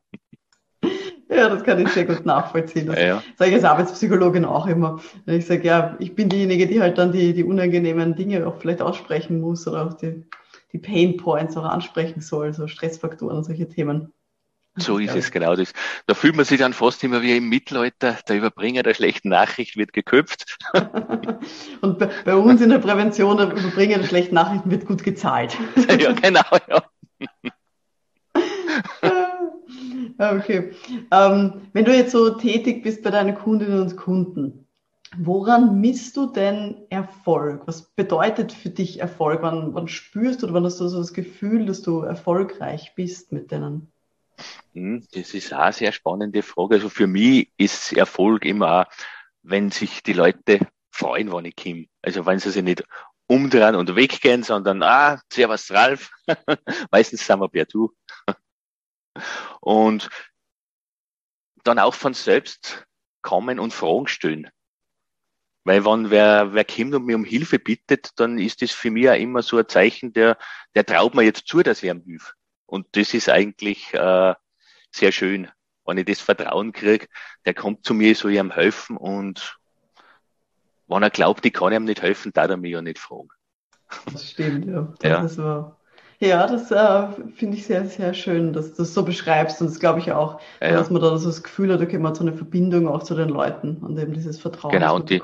Ja, 1.28 1.48
das 1.48 1.64
kann 1.64 1.80
ich 1.80 1.88
sehr 1.88 2.04
gut 2.04 2.24
nachvollziehen. 2.24 2.86
Das 2.86 3.00
ja. 3.00 3.22
sage 3.36 3.50
ich 3.50 3.56
als 3.56 3.64
Arbeitspsychologin 3.64 4.44
auch 4.44 4.66
immer. 4.68 5.00
Wenn 5.24 5.38
ich 5.38 5.46
sage, 5.46 5.66
ja, 5.66 5.96
ich 5.98 6.14
bin 6.14 6.28
diejenige, 6.28 6.68
die 6.68 6.80
halt 6.80 6.98
dann 6.98 7.10
die, 7.10 7.34
die 7.34 7.42
unangenehmen 7.42 8.14
Dinge 8.14 8.46
auch 8.46 8.60
vielleicht 8.60 8.80
aussprechen 8.80 9.40
muss 9.40 9.66
oder 9.66 9.86
auch 9.86 9.94
die, 9.94 10.24
die 10.72 10.78
Pain 10.78 11.16
Points 11.16 11.56
auch 11.56 11.64
ansprechen 11.64 12.20
soll, 12.20 12.54
so 12.54 12.68
Stressfaktoren 12.68 13.36
und 13.36 13.44
solche 13.44 13.68
Themen. 13.68 14.12
So 14.76 14.98
ist 14.98 15.16
es, 15.16 15.30
genau. 15.30 15.56
Das, 15.56 15.72
da 16.06 16.14
fühlt 16.14 16.36
man 16.36 16.44
sich 16.44 16.58
dann 16.58 16.74
fast 16.74 17.02
immer 17.02 17.22
wie 17.22 17.36
im 17.36 17.48
Mittelalter, 17.48 18.18
der 18.28 18.36
Überbringer 18.36 18.82
der 18.82 18.92
schlechten 18.94 19.30
Nachricht 19.30 19.76
wird 19.76 19.92
geköpft. 19.94 20.58
Und 21.80 21.98
bei, 21.98 22.10
bei, 22.24 22.34
uns 22.34 22.60
in 22.60 22.68
der 22.68 22.78
Prävention, 22.78 23.38
der 23.38 23.52
Überbringer 23.52 23.98
der 23.98 24.06
schlechten 24.06 24.34
Nachrichten 24.34 24.70
wird 24.70 24.86
gut 24.86 25.02
gezahlt. 25.02 25.56
ja, 25.98 26.12
genau, 26.12 26.42
ja. 26.68 26.82
okay. 30.18 30.72
Ähm, 31.10 31.52
wenn 31.72 31.84
du 31.84 31.96
jetzt 31.96 32.12
so 32.12 32.30
tätig 32.30 32.82
bist 32.82 33.02
bei 33.02 33.10
deinen 33.10 33.34
Kundinnen 33.34 33.80
und 33.80 33.96
Kunden, 33.96 34.66
woran 35.16 35.80
misst 35.80 36.18
du 36.18 36.26
denn 36.26 36.76
Erfolg? 36.90 37.62
Was 37.64 37.94
bedeutet 37.94 38.52
für 38.52 38.68
dich 38.68 39.00
Erfolg? 39.00 39.40
Wann, 39.40 39.74
wann 39.74 39.88
spürst 39.88 40.42
du 40.42 40.46
oder 40.46 40.54
wann 40.54 40.64
hast 40.64 40.80
du 40.80 40.88
so 40.88 40.98
das 40.98 41.14
Gefühl, 41.14 41.64
dass 41.64 41.80
du 41.80 42.00
erfolgreich 42.00 42.92
bist 42.94 43.32
mit 43.32 43.50
denen? 43.50 43.90
Hm, 44.76 45.06
das 45.12 45.32
ist 45.32 45.54
auch 45.54 45.60
eine 45.60 45.72
sehr 45.72 45.90
spannende 45.90 46.42
Frage. 46.42 46.74
Also 46.74 46.90
für 46.90 47.06
mich 47.06 47.50
ist 47.56 47.94
Erfolg 47.94 48.44
immer, 48.44 48.86
wenn 49.42 49.70
sich 49.70 50.02
die 50.02 50.12
Leute 50.12 50.68
freuen, 50.90 51.32
wenn 51.32 51.46
ich 51.46 51.56
komme. 51.56 51.86
Also 52.02 52.26
wenn 52.26 52.38
sie 52.38 52.50
sich 52.50 52.62
nicht 52.62 52.84
umdrehen 53.26 53.74
und 53.74 53.96
weggehen, 53.96 54.42
sondern, 54.42 54.82
ah, 54.82 55.22
servus 55.32 55.70
Ralf. 55.70 56.10
Meistens 56.90 57.26
sind 57.26 57.40
wir 57.40 57.48
per 57.48 57.64
Du. 57.64 57.90
Und 59.60 60.10
dann 61.64 61.78
auch 61.78 61.94
von 61.94 62.12
selbst 62.12 62.84
kommen 63.22 63.58
und 63.58 63.72
Fragen 63.72 64.06
stellen. 64.06 64.50
Weil 65.64 65.84
wenn 65.84 66.10
wer, 66.10 66.52
wer 66.52 66.64
kommt 66.64 66.94
und 66.94 67.06
mir 67.06 67.16
um 67.16 67.24
Hilfe 67.24 67.58
bittet, 67.58 68.10
dann 68.20 68.38
ist 68.38 68.62
das 68.62 68.70
für 68.70 68.90
mich 68.92 69.08
auch 69.08 69.14
immer 69.14 69.42
so 69.42 69.56
ein 69.56 69.68
Zeichen, 69.68 70.12
der, 70.12 70.38
der 70.76 70.86
traut 70.86 71.14
mir 71.14 71.22
jetzt 71.22 71.48
zu, 71.48 71.62
dass 71.64 71.82
er 71.82 71.94
ihm 71.94 72.02
hilft. 72.02 72.34
Und 72.66 72.86
das 72.92 73.14
ist 73.14 73.28
eigentlich 73.28 73.92
äh, 73.94 74.34
sehr 74.96 75.12
schön, 75.12 75.48
wenn 75.84 75.98
ich 75.98 76.06
das 76.06 76.20
Vertrauen 76.20 76.72
kriege, 76.72 77.06
der 77.44 77.54
kommt 77.54 77.84
zu 77.84 77.94
mir, 77.94 78.14
soll 78.14 78.32
ihm 78.32 78.50
helfen 78.50 78.96
und 78.96 79.58
wenn 80.88 81.02
er 81.02 81.10
glaubt, 81.10 81.44
ich 81.44 81.52
kann 81.52 81.72
ihm 81.72 81.84
nicht 81.84 82.02
helfen, 82.02 82.32
darf 82.32 82.50
er 82.50 82.56
mich 82.56 82.72
ja 82.72 82.82
nicht 82.82 82.98
fragen. 82.98 83.28
Das 84.12 84.30
stimmt, 84.30 84.66
ja. 84.66 84.92
Das 85.00 85.36
ja. 85.36 85.44
wahr. 85.44 85.76
Ja, 86.18 86.46
das 86.46 86.70
äh, 86.70 87.08
finde 87.34 87.58
ich 87.58 87.66
sehr, 87.66 87.84
sehr 87.86 88.14
schön, 88.14 88.52
dass 88.52 88.70
du 88.72 88.78
das 88.78 88.94
so 88.94 89.04
beschreibst. 89.04 89.60
Und 89.60 89.68
das 89.68 89.78
glaube 89.78 89.98
ich 89.98 90.12
auch, 90.12 90.40
ja, 90.62 90.72
dass 90.72 90.90
man 90.90 91.02
da 91.02 91.16
so 91.18 91.28
das 91.28 91.42
Gefühl 91.42 91.72
hat, 91.72 91.82
okay, 91.82 91.98
man 91.98 92.10
hat 92.10 92.16
so 92.16 92.24
eine 92.24 92.32
Verbindung 92.32 92.88
auch 92.88 93.02
zu 93.02 93.14
den 93.14 93.28
Leuten 93.28 93.76
und 93.78 93.98
eben 93.98 94.14
dieses 94.14 94.40
Vertrauen. 94.40 94.72
Genau, 94.72 94.96
und 94.96 95.10
die, 95.10 95.22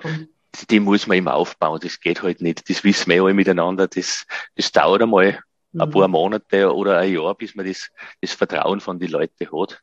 die 0.69 0.81
muss 0.81 1.07
man 1.07 1.17
eben 1.17 1.29
aufbauen. 1.29 1.81
Das 1.83 1.99
geht 1.99 2.23
halt 2.23 2.43
nicht. 2.43 2.69
Das 2.69 2.85
wissen 2.85 3.11
wir 3.11 3.23
alle 3.23 3.33
miteinander. 3.33 3.89
Das, 3.89 4.27
das 4.55 4.71
dauert 4.71 5.01
einmal. 5.01 5.39
Ein 5.79 5.91
paar 5.91 6.09
Monate 6.09 6.75
oder 6.75 6.99
ein 6.99 7.13
Jahr, 7.13 7.35
bis 7.35 7.55
man 7.55 7.67
das, 7.67 7.91
das 8.21 8.33
Vertrauen 8.33 8.81
von 8.81 8.99
den 8.99 9.11
Leuten 9.11 9.47
hat. 9.47 9.83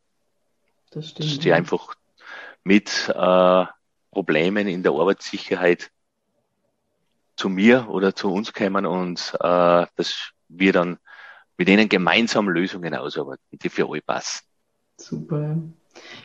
Das 0.91 1.09
stimmt. 1.09 1.29
Dass 1.29 1.39
die 1.39 1.53
einfach 1.53 1.95
mit 2.63 3.09
äh, 3.09 3.65
Problemen 4.11 4.67
in 4.67 4.83
der 4.83 4.91
Arbeitssicherheit 4.91 5.91
zu 7.35 7.49
mir 7.49 7.87
oder 7.89 8.15
zu 8.15 8.31
uns 8.31 8.53
kommen 8.53 8.85
und 8.85 9.33
äh, 9.39 9.85
das 9.95 10.31
wir 10.49 10.73
dann 10.73 10.97
mit 11.57 11.67
denen 11.67 11.89
gemeinsam 11.89 12.49
Lösungen 12.49 12.95
ausarbeiten, 12.95 13.43
die 13.51 13.69
für 13.69 13.87
alle 13.89 14.01
passen. 14.01 14.45
Super. 14.97 15.57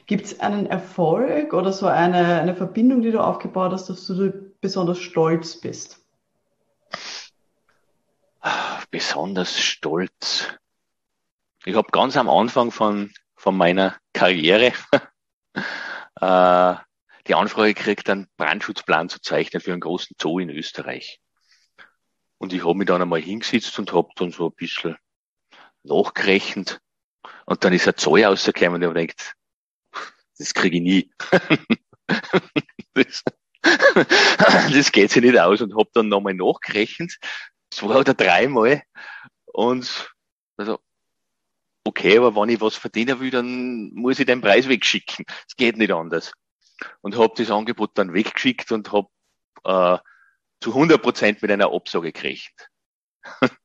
Gibt 0.06 0.26
es 0.26 0.40
einen 0.40 0.66
Erfolg 0.66 1.52
oder 1.52 1.72
so 1.72 1.86
eine, 1.86 2.40
eine 2.40 2.54
Verbindung, 2.54 3.02
die 3.02 3.10
du 3.10 3.20
aufgebaut 3.20 3.72
hast, 3.72 3.88
dass 3.88 4.06
du 4.06 4.52
besonders 4.60 4.98
stolz 4.98 5.60
bist? 5.60 6.03
Besonders 8.94 9.58
stolz. 9.58 10.54
Ich 11.64 11.74
habe 11.74 11.90
ganz 11.90 12.16
am 12.16 12.28
Anfang 12.28 12.70
von, 12.70 13.12
von 13.34 13.56
meiner 13.56 13.98
Karriere 14.12 14.72
äh, 16.20 16.74
die 17.26 17.34
Anfrage 17.34 17.74
gekriegt, 17.74 18.08
einen 18.08 18.28
Brandschutzplan 18.36 19.08
zu 19.08 19.20
zeichnen 19.20 19.60
für 19.60 19.72
einen 19.72 19.80
großen 19.80 20.14
Zoo 20.22 20.38
in 20.38 20.48
Österreich. 20.48 21.20
Und 22.38 22.52
ich 22.52 22.64
habe 22.64 22.76
mich 22.76 22.86
dann 22.86 23.02
einmal 23.02 23.20
hingesetzt 23.20 23.76
und 23.80 23.92
habe 23.92 24.10
dann 24.14 24.30
so 24.30 24.46
ein 24.46 24.54
bisschen 24.54 24.96
nachgerechnet. 25.82 26.78
Und 27.46 27.64
dann 27.64 27.72
ist 27.72 27.88
ein 27.88 27.96
Zoll 27.96 28.22
rausgekommen 28.22 28.74
und 28.74 28.82
ich 28.82 28.88
habe 28.88 29.00
gedacht, 29.00 29.34
das 30.38 30.54
kriege 30.54 30.76
ich 30.76 30.82
nie. 30.84 31.10
das, 32.94 33.24
das 34.72 34.92
geht 34.92 35.10
sich 35.10 35.22
nicht 35.22 35.36
aus 35.36 35.60
und 35.62 35.76
habe 35.76 35.90
dann 35.94 36.06
nochmal 36.08 36.34
nachgerechnet, 36.34 37.18
zwei 37.74 37.96
oder 37.96 38.14
dreimal. 38.14 38.82
Und 39.46 40.12
also, 40.56 40.80
okay, 41.84 42.18
aber 42.18 42.34
wenn 42.34 42.48
ich 42.48 42.60
was 42.60 42.76
verdienen 42.76 43.20
will, 43.20 43.30
dann 43.30 43.90
muss 43.94 44.18
ich 44.18 44.26
den 44.26 44.40
Preis 44.40 44.68
wegschicken. 44.68 45.24
Es 45.48 45.56
geht 45.56 45.76
nicht 45.76 45.92
anders. 45.92 46.32
Und 47.02 47.16
habe 47.16 47.34
das 47.36 47.50
Angebot 47.50 47.92
dann 47.94 48.14
weggeschickt 48.14 48.72
und 48.72 48.92
habe 48.92 49.08
äh, 49.64 49.98
zu 50.60 50.70
100 50.70 51.00
Prozent 51.00 51.42
mit 51.42 51.50
einer 51.50 51.72
Absage 51.72 52.12
gekriegt. 52.12 52.70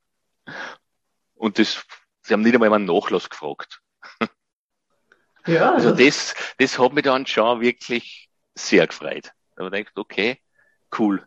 Und 1.35 1.57
das, 1.57 1.85
sie 2.21 2.33
haben 2.33 2.41
nicht 2.41 2.53
einmal 2.53 2.73
einen 2.73 2.85
Nachlass 2.85 3.29
gefragt. 3.29 3.81
Ja, 5.47 5.71
also 5.73 5.95
das, 5.95 6.35
das 6.57 6.77
hat 6.77 6.91
mich 6.91 7.05
dann 7.05 7.25
schon 7.25 7.61
wirklich 7.61 8.29
sehr 8.55 8.85
gefreut. 8.85 9.31
Da 9.55 9.63
habe 9.63 9.79
ich 9.79 9.85
gedacht, 9.85 9.97
okay, 9.97 10.41
cool. 10.97 11.25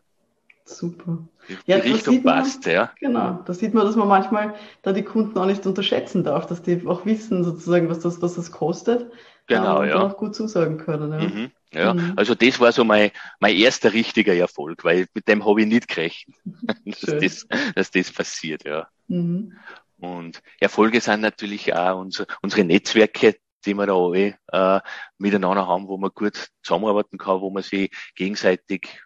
Super. 0.65 1.27
Die 1.49 1.57
ja, 1.65 1.77
Richtung 1.77 2.23
passt, 2.23 2.65
man, 2.65 2.73
ja. 2.73 2.91
Genau. 2.99 3.43
Da 3.45 3.53
sieht 3.53 3.73
man, 3.73 3.85
dass 3.85 3.95
man 3.95 4.07
manchmal 4.07 4.55
da 4.81 4.93
die 4.93 5.03
Kunden 5.03 5.37
auch 5.37 5.45
nicht 5.45 5.65
unterschätzen 5.65 6.23
darf, 6.23 6.47
dass 6.47 6.61
die 6.61 6.85
auch 6.87 7.05
wissen 7.05 7.43
sozusagen, 7.43 7.89
was 7.89 7.99
das, 7.99 8.21
was 8.21 8.35
das 8.35 8.51
kostet. 8.51 9.11
Genau, 9.47 9.81
und 9.81 9.89
ja. 9.89 9.99
auch 9.99 10.15
gut 10.15 10.35
zusagen 10.35 10.77
können. 10.77 11.11
Ja. 11.11 11.19
Mhm. 11.19 11.51
Ja, 11.73 11.93
mhm. 11.93 12.13
also 12.15 12.35
das 12.35 12.59
war 12.59 12.71
so 12.71 12.83
mein, 12.83 13.11
mein 13.39 13.55
erster 13.55 13.93
richtiger 13.93 14.35
Erfolg, 14.35 14.83
weil 14.83 15.07
mit 15.13 15.27
dem 15.27 15.43
habe 15.43 15.61
ich 15.61 15.67
nicht 15.67 15.87
gerechnet, 15.87 16.37
dass, 16.85 17.01
das, 17.01 17.47
dass 17.75 17.91
das 17.91 18.11
passiert, 18.11 18.63
ja. 18.63 18.87
Mhm. 19.07 19.57
Und 19.97 20.41
Erfolge 20.59 21.01
sind 21.01 21.21
natürlich 21.21 21.73
auch 21.73 21.99
unsere, 21.99 22.27
unsere 22.41 22.63
Netzwerke, 22.63 23.37
die 23.65 23.73
wir 23.73 23.87
da 23.87 23.95
alle 23.95 24.35
äh, 24.51 24.79
miteinander 25.17 25.67
haben, 25.67 25.87
wo 25.87 25.97
man 25.97 26.11
gut 26.13 26.49
zusammenarbeiten 26.61 27.17
kann, 27.17 27.41
wo 27.41 27.49
man 27.49 27.63
sich 27.63 27.89
gegenseitig 28.15 29.01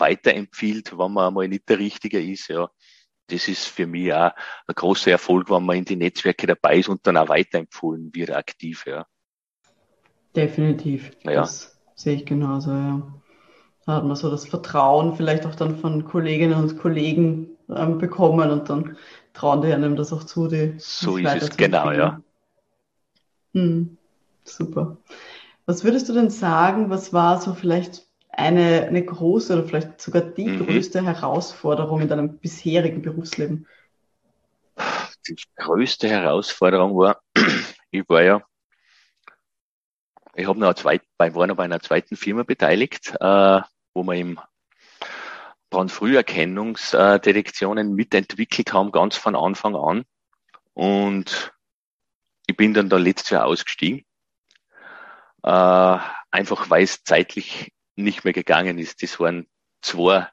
weiterempfiehlt, 0.00 0.98
wenn 0.98 1.12
man 1.12 1.28
einmal 1.28 1.48
nicht 1.48 1.68
der 1.68 1.78
Richtige 1.78 2.22
ist, 2.22 2.48
ja. 2.48 2.68
Das 3.28 3.46
ist 3.46 3.66
für 3.66 3.86
mich 3.86 4.12
auch 4.12 4.32
ein 4.66 4.74
großer 4.74 5.10
Erfolg, 5.10 5.50
wenn 5.50 5.66
man 5.66 5.76
in 5.76 5.84
die 5.84 5.96
Netzwerke 5.96 6.46
dabei 6.46 6.78
ist 6.78 6.88
und 6.88 7.06
dann 7.06 7.18
auch 7.18 7.28
weiterempfohlen 7.28 8.10
wird, 8.14 8.30
aktiv, 8.30 8.84
ja. 8.86 9.06
Definitiv. 10.34 11.10
Ja. 11.24 11.42
Das 11.42 11.78
Sehe 11.98 12.14
ich 12.14 12.26
genauso, 12.26 12.70
ja. 12.70 13.02
Da 13.84 13.94
hat 13.94 14.04
man 14.04 14.14
so 14.14 14.30
das 14.30 14.46
Vertrauen 14.46 15.16
vielleicht 15.16 15.44
auch 15.46 15.56
dann 15.56 15.78
von 15.78 16.04
Kolleginnen 16.04 16.54
und 16.54 16.78
Kollegen 16.78 17.56
ähm, 17.68 17.98
bekommen 17.98 18.50
und 18.50 18.70
dann 18.70 18.96
trauen 19.32 19.62
die 19.62 19.72
einem 19.72 19.96
das 19.96 20.12
auch 20.12 20.22
zu, 20.22 20.46
die 20.46 20.74
So 20.78 21.16
ist 21.16 21.42
es, 21.42 21.56
genau, 21.56 21.90
ja. 21.90 22.20
Hm, 23.52 23.96
super. 24.44 24.98
Was 25.66 25.82
würdest 25.82 26.08
du 26.08 26.12
denn 26.12 26.30
sagen, 26.30 26.88
was 26.88 27.12
war 27.12 27.40
so 27.40 27.54
vielleicht 27.54 28.07
eine, 28.38 28.86
eine 28.86 29.04
große 29.04 29.52
oder 29.52 29.64
vielleicht 29.64 30.00
sogar 30.00 30.22
die 30.22 30.46
mhm. 30.46 30.66
größte 30.66 31.04
Herausforderung 31.04 32.00
in 32.00 32.08
deinem 32.08 32.38
bisherigen 32.38 33.02
Berufsleben? 33.02 33.66
Die 35.26 35.36
größte 35.56 36.08
Herausforderung 36.08 36.96
war, 36.96 37.20
ich 37.90 38.08
war 38.08 38.22
ja 38.22 38.42
ich 40.38 40.46
habe 40.46 40.58
noch 40.60 40.74
zweit, 40.74 41.02
bei, 41.16 41.34
war 41.34 41.48
noch 41.48 41.56
bei 41.56 41.64
einer 41.64 41.80
zweiten 41.80 42.14
Firma 42.14 42.44
beteiligt, 42.44 43.12
äh, 43.20 43.60
wo 43.92 44.04
wir 44.04 44.14
im 44.14 44.38
Brandfrüherkennungsdetektionen 45.68 47.92
mitentwickelt 47.92 48.72
haben, 48.72 48.92
ganz 48.92 49.16
von 49.16 49.34
Anfang 49.34 49.74
an. 49.74 50.04
Und 50.74 51.52
ich 52.46 52.56
bin 52.56 52.72
dann 52.72 52.88
da 52.88 52.98
letztes 52.98 53.30
Jahr 53.30 53.46
ausgestiegen, 53.46 54.04
äh, 55.42 55.98
einfach 56.30 56.70
weil 56.70 56.84
es 56.84 57.02
zeitlich 57.02 57.72
nicht 57.98 58.24
mehr 58.24 58.32
gegangen 58.32 58.78
ist. 58.78 59.02
Das 59.02 59.18
waren 59.20 59.46
zwei 59.82 60.28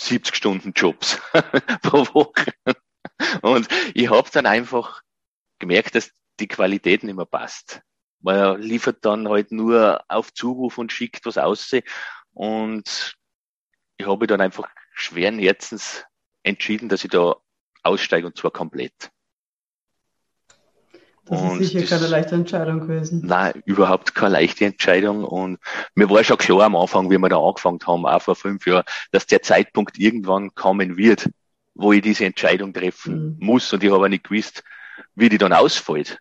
70-Stunden-Jobs 0.00 1.20
pro 1.82 2.06
Woche. 2.14 2.52
Und 3.42 3.68
ich 3.94 4.10
habe 4.10 4.28
dann 4.32 4.46
einfach 4.46 5.02
gemerkt, 5.58 5.94
dass 5.94 6.10
die 6.40 6.48
Qualität 6.48 7.04
nicht 7.04 7.14
mehr 7.14 7.26
passt. 7.26 7.82
Man 8.20 8.60
liefert 8.60 9.04
dann 9.04 9.28
halt 9.28 9.52
nur 9.52 10.02
auf 10.08 10.32
Zuruf 10.32 10.78
und 10.78 10.92
schickt 10.92 11.26
was 11.26 11.38
aus. 11.38 11.70
Und 12.32 13.16
ich 13.96 14.06
habe 14.06 14.26
dann 14.26 14.40
einfach 14.40 14.68
schweren 14.94 15.38
Herzens 15.38 16.04
entschieden, 16.42 16.88
dass 16.88 17.04
ich 17.04 17.10
da 17.10 17.36
aussteige 17.82 18.26
und 18.26 18.36
zwar 18.36 18.50
komplett. 18.50 19.10
Das 21.26 21.40
und 21.40 21.60
ist 21.60 21.68
sicher 21.68 21.80
das, 21.80 21.90
keine 21.90 22.06
leichte 22.08 22.34
Entscheidung 22.34 22.80
gewesen. 22.80 23.22
Nein, 23.24 23.62
überhaupt 23.64 24.14
keine 24.14 24.34
leichte 24.34 24.66
Entscheidung. 24.66 25.24
Und 25.24 25.58
mir 25.94 26.08
war 26.10 26.22
schon 26.22 26.36
klar 26.36 26.62
am 26.64 26.76
Anfang, 26.76 27.10
wie 27.10 27.18
wir 27.18 27.28
da 27.28 27.38
angefangen 27.38 27.80
haben, 27.86 28.04
auch 28.04 28.20
vor 28.20 28.36
fünf 28.36 28.66
Jahren, 28.66 28.84
dass 29.10 29.26
der 29.26 29.42
Zeitpunkt 29.42 29.98
irgendwann 29.98 30.54
kommen 30.54 30.96
wird, 30.96 31.30
wo 31.74 31.92
ich 31.92 32.02
diese 32.02 32.26
Entscheidung 32.26 32.74
treffen 32.74 33.36
mhm. 33.38 33.46
muss. 33.46 33.72
Und 33.72 33.82
ich 33.82 33.90
habe 33.90 34.08
nicht 34.10 34.24
gewusst, 34.24 34.62
wie 35.14 35.28
die 35.28 35.38
dann 35.38 35.52
ausfällt. 35.52 36.18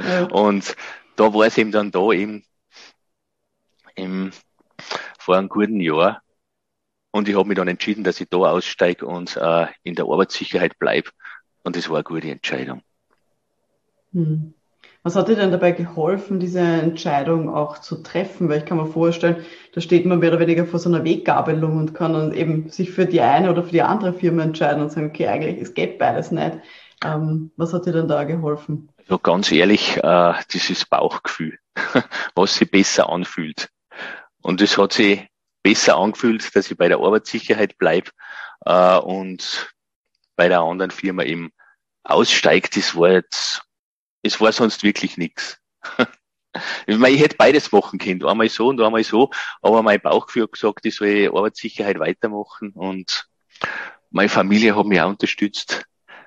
Ja. 0.00 0.24
Und 0.26 0.76
da 1.16 1.34
war 1.34 1.46
es 1.46 1.58
eben 1.58 1.72
dann 1.72 1.90
da 1.90 2.12
eben 2.12 2.44
im, 3.96 4.30
vor 5.18 5.36
einem 5.36 5.48
guten 5.48 5.80
Jahr. 5.80 6.22
Und 7.10 7.28
ich 7.28 7.36
habe 7.36 7.48
mich 7.48 7.56
dann 7.56 7.68
entschieden, 7.68 8.04
dass 8.04 8.20
ich 8.20 8.28
da 8.28 8.36
aussteige 8.38 9.06
und 9.06 9.36
äh, 9.36 9.66
in 9.82 9.94
der 9.94 10.04
Arbeitssicherheit 10.04 10.78
bleibe. 10.78 11.10
Und 11.64 11.74
das 11.74 11.88
war 11.88 11.96
eine 11.96 12.04
gute 12.04 12.30
Entscheidung. 12.30 12.82
Hm. 14.12 14.54
Was 15.02 15.16
hat 15.16 15.28
dir 15.28 15.36
denn 15.36 15.52
dabei 15.52 15.72
geholfen, 15.72 16.40
diese 16.40 16.60
Entscheidung 16.60 17.48
auch 17.48 17.78
zu 17.78 18.02
treffen? 18.02 18.48
Weil 18.48 18.58
ich 18.58 18.64
kann 18.66 18.78
mir 18.78 18.86
vorstellen, 18.86 19.44
da 19.72 19.80
steht 19.80 20.04
man 20.06 20.18
mehr 20.18 20.30
oder 20.30 20.40
weniger 20.40 20.66
vor 20.66 20.80
so 20.80 20.88
einer 20.88 21.04
Weggabelung 21.04 21.78
und 21.78 21.94
kann 21.94 22.12
dann 22.12 22.34
eben 22.34 22.68
sich 22.68 22.90
für 22.90 23.06
die 23.06 23.20
eine 23.20 23.50
oder 23.50 23.62
für 23.62 23.70
die 23.70 23.82
andere 23.82 24.12
Firma 24.12 24.42
entscheiden 24.42 24.82
und 24.82 24.90
sagen, 24.90 25.08
okay, 25.08 25.28
eigentlich, 25.28 25.60
es 25.60 25.74
geht 25.74 25.98
beides 25.98 26.30
nicht. 26.30 26.58
Ähm, 27.04 27.52
was 27.56 27.72
hat 27.72 27.86
dir 27.86 27.92
denn 27.92 28.08
da 28.08 28.24
geholfen? 28.24 28.90
Ja, 29.08 29.18
ganz 29.22 29.52
ehrlich, 29.52 29.96
äh, 30.02 30.34
dieses 30.52 30.84
Bauchgefühl, 30.84 31.58
was 32.34 32.56
sich 32.56 32.70
besser 32.70 33.08
anfühlt. 33.08 33.70
Und 34.42 34.60
es 34.60 34.76
hat 34.76 34.92
sich 34.92 35.26
besser 35.62 35.96
angefühlt, 35.96 36.54
dass 36.54 36.70
ich 36.70 36.76
bei 36.76 36.88
der 36.88 36.98
Arbeitssicherheit 36.98 37.78
bleibe 37.78 38.10
äh, 38.66 38.98
und 38.98 39.72
bei 40.36 40.48
der 40.48 40.60
anderen 40.60 40.90
Firma 40.90 41.22
eben 41.22 41.50
aussteigt. 42.04 42.76
Das 42.76 42.96
war 42.96 43.12
jetzt 43.12 43.62
es 44.28 44.40
war 44.40 44.52
sonst 44.52 44.82
wirklich 44.82 45.16
nichts. 45.16 45.58
Ich, 46.86 46.96
meine, 46.98 47.14
ich 47.14 47.20
hätte 47.20 47.36
beides 47.36 47.70
machen 47.70 47.98
können, 48.00 48.24
einmal 48.24 48.48
so 48.48 48.68
und 48.68 48.80
einmal 48.80 49.04
so, 49.04 49.30
aber 49.62 49.82
mein 49.82 50.00
Bauchgefühl 50.00 50.44
hat 50.44 50.52
gesagt, 50.52 50.86
ich 50.86 50.96
soll 50.96 51.28
Arbeitssicherheit 51.28 52.00
weitermachen 52.00 52.72
und 52.72 53.28
meine 54.10 54.30
Familie 54.30 54.74
hat 54.74 54.86
mich 54.86 55.00
auch 55.00 55.10
unterstützt, 55.10 55.84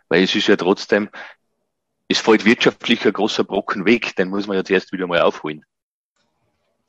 weil 0.08 0.24
es 0.24 0.34
ist 0.36 0.48
ja 0.48 0.56
trotzdem, 0.56 1.10
es 2.08 2.20
fällt 2.20 2.46
wirtschaftlich 2.46 3.06
ein 3.06 3.14
großer 3.14 3.44
Brocken 3.44 3.86
weg, 3.86 4.16
den 4.16 4.30
muss 4.30 4.48
man 4.48 4.56
ja 4.56 4.64
zuerst 4.64 4.94
wieder 4.94 5.08
mal 5.08 5.22
aufholen. 5.22 5.66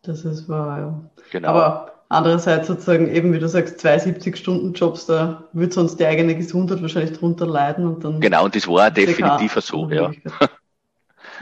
Das 0.03 0.25
ist 0.25 0.49
wahr, 0.49 0.79
ja. 0.79 1.11
Genau. 1.31 1.49
Aber 1.49 2.05
andererseits 2.11 2.69
sozusagen 2.69 3.09
eben, 3.09 3.33
wie 3.33 3.39
du 3.39 3.49
sagst, 3.49 3.81
zwei 3.81 3.97
70-Stunden-Jobs, 3.97 5.07
da 5.07 5.49
wird 5.53 5.73
sonst 5.73 5.99
die 5.99 6.07
eigene 6.07 6.37
Gesundheit 6.37 6.83
wahrscheinlich 6.83 7.19
drunter 7.19 7.47
leiden 7.47 7.87
und 7.87 8.05
dann. 8.05 8.21
Genau, 8.21 8.45
und 8.45 8.55
das 8.55 8.69
war 8.69 8.91
definitiv 8.91 9.55
so, 9.61 9.89
ja. 9.91 10.13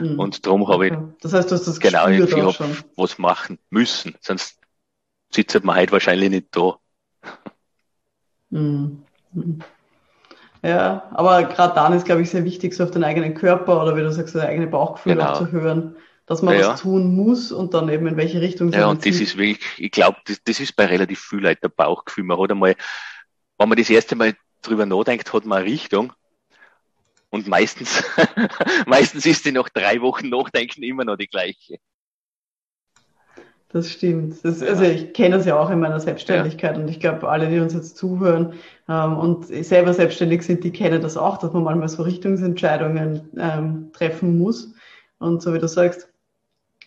Mhm. 0.01 0.19
Und 0.19 0.45
darum 0.45 0.67
habe 0.67 0.87
ich, 0.87 0.93
das 1.21 1.33
heißt, 1.33 1.51
du 1.51 1.55
hast 1.55 1.67
das 1.67 1.79
genau, 1.79 2.07
ich 2.07 2.33
habe 2.33 2.77
was 2.95 3.17
machen 3.17 3.59
müssen, 3.69 4.15
sonst 4.19 4.59
sitzt 5.31 5.63
man 5.63 5.75
heute 5.75 5.91
wahrscheinlich 5.91 6.29
nicht 6.29 6.47
da. 6.51 6.77
Mhm. 8.53 9.03
Ja, 10.61 11.09
aber 11.13 11.43
gerade 11.43 11.73
dann 11.73 11.93
ist, 11.93 12.05
glaube 12.05 12.21
ich, 12.21 12.29
sehr 12.29 12.43
wichtig, 12.43 12.73
so 12.73 12.83
auf 12.83 12.91
den 12.91 13.05
eigenen 13.05 13.33
Körper 13.33 13.81
oder 13.81 13.95
wie 13.95 14.01
du 14.01 14.11
sagst, 14.11 14.35
das 14.35 14.43
eigene 14.43 14.67
Bauchgefühl 14.67 15.15
genau. 15.15 15.31
auch 15.31 15.37
zu 15.37 15.51
hören, 15.53 15.95
dass 16.25 16.41
man 16.41 16.59
ja, 16.59 16.71
was 16.71 16.81
tun 16.81 17.15
muss 17.15 17.53
und 17.53 17.73
dann 17.73 17.87
eben 17.87 18.07
in 18.07 18.17
welche 18.17 18.41
Richtung. 18.41 18.73
Ja, 18.73 18.87
und 18.87 19.05
das 19.05 19.21
ist 19.21 19.37
wirklich, 19.37 19.65
ich 19.77 19.91
glaube, 19.91 20.17
das, 20.25 20.43
das 20.43 20.59
ist 20.59 20.75
bei 20.75 20.85
relativ 20.85 21.21
viel 21.21 21.39
Leuten 21.39 21.61
der 21.63 21.69
Bauchgefühl. 21.69 22.25
Man 22.25 22.37
hat 22.37 22.51
einmal, 22.51 22.75
wenn 23.57 23.69
man 23.69 23.77
das 23.77 23.89
erste 23.89 24.17
Mal 24.17 24.35
drüber 24.61 24.85
nachdenkt, 24.85 25.31
hat 25.31 25.45
man 25.45 25.59
eine 25.59 25.71
Richtung 25.71 26.11
und 27.31 27.47
meistens, 27.47 28.03
meistens 28.85 29.25
ist 29.25 29.45
die 29.45 29.51
nach 29.51 29.69
drei 29.69 30.01
Wochen 30.01 30.29
Nachdenken 30.29 30.83
immer 30.83 31.03
noch 31.03 31.17
die 31.17 31.27
gleiche. 31.27 31.77
Das 33.69 33.89
stimmt. 33.89 34.43
Das, 34.43 34.61
also 34.61 34.83
ich 34.83 35.13
kenne 35.13 35.37
das 35.37 35.45
ja 35.45 35.57
auch 35.57 35.69
in 35.69 35.79
meiner 35.79 36.01
Selbstständigkeit 36.01 36.75
ja. 36.75 36.81
und 36.81 36.89
ich 36.89 36.99
glaube, 36.99 37.29
alle, 37.29 37.49
die 37.49 37.59
uns 37.59 37.73
jetzt 37.73 37.95
zuhören 37.95 38.53
ähm, 38.89 39.17
und 39.17 39.45
selber 39.45 39.93
selbstständig 39.93 40.43
sind, 40.43 40.65
die 40.65 40.71
kennen 40.71 41.01
das 41.01 41.15
auch, 41.15 41.37
dass 41.37 41.53
man 41.53 41.63
manchmal 41.63 41.87
so 41.87 42.03
Richtungsentscheidungen 42.03 43.29
ähm, 43.37 43.91
treffen 43.93 44.37
muss. 44.37 44.73
Und 45.19 45.41
so 45.41 45.53
wie 45.53 45.59
du 45.59 45.69
sagst, 45.69 46.09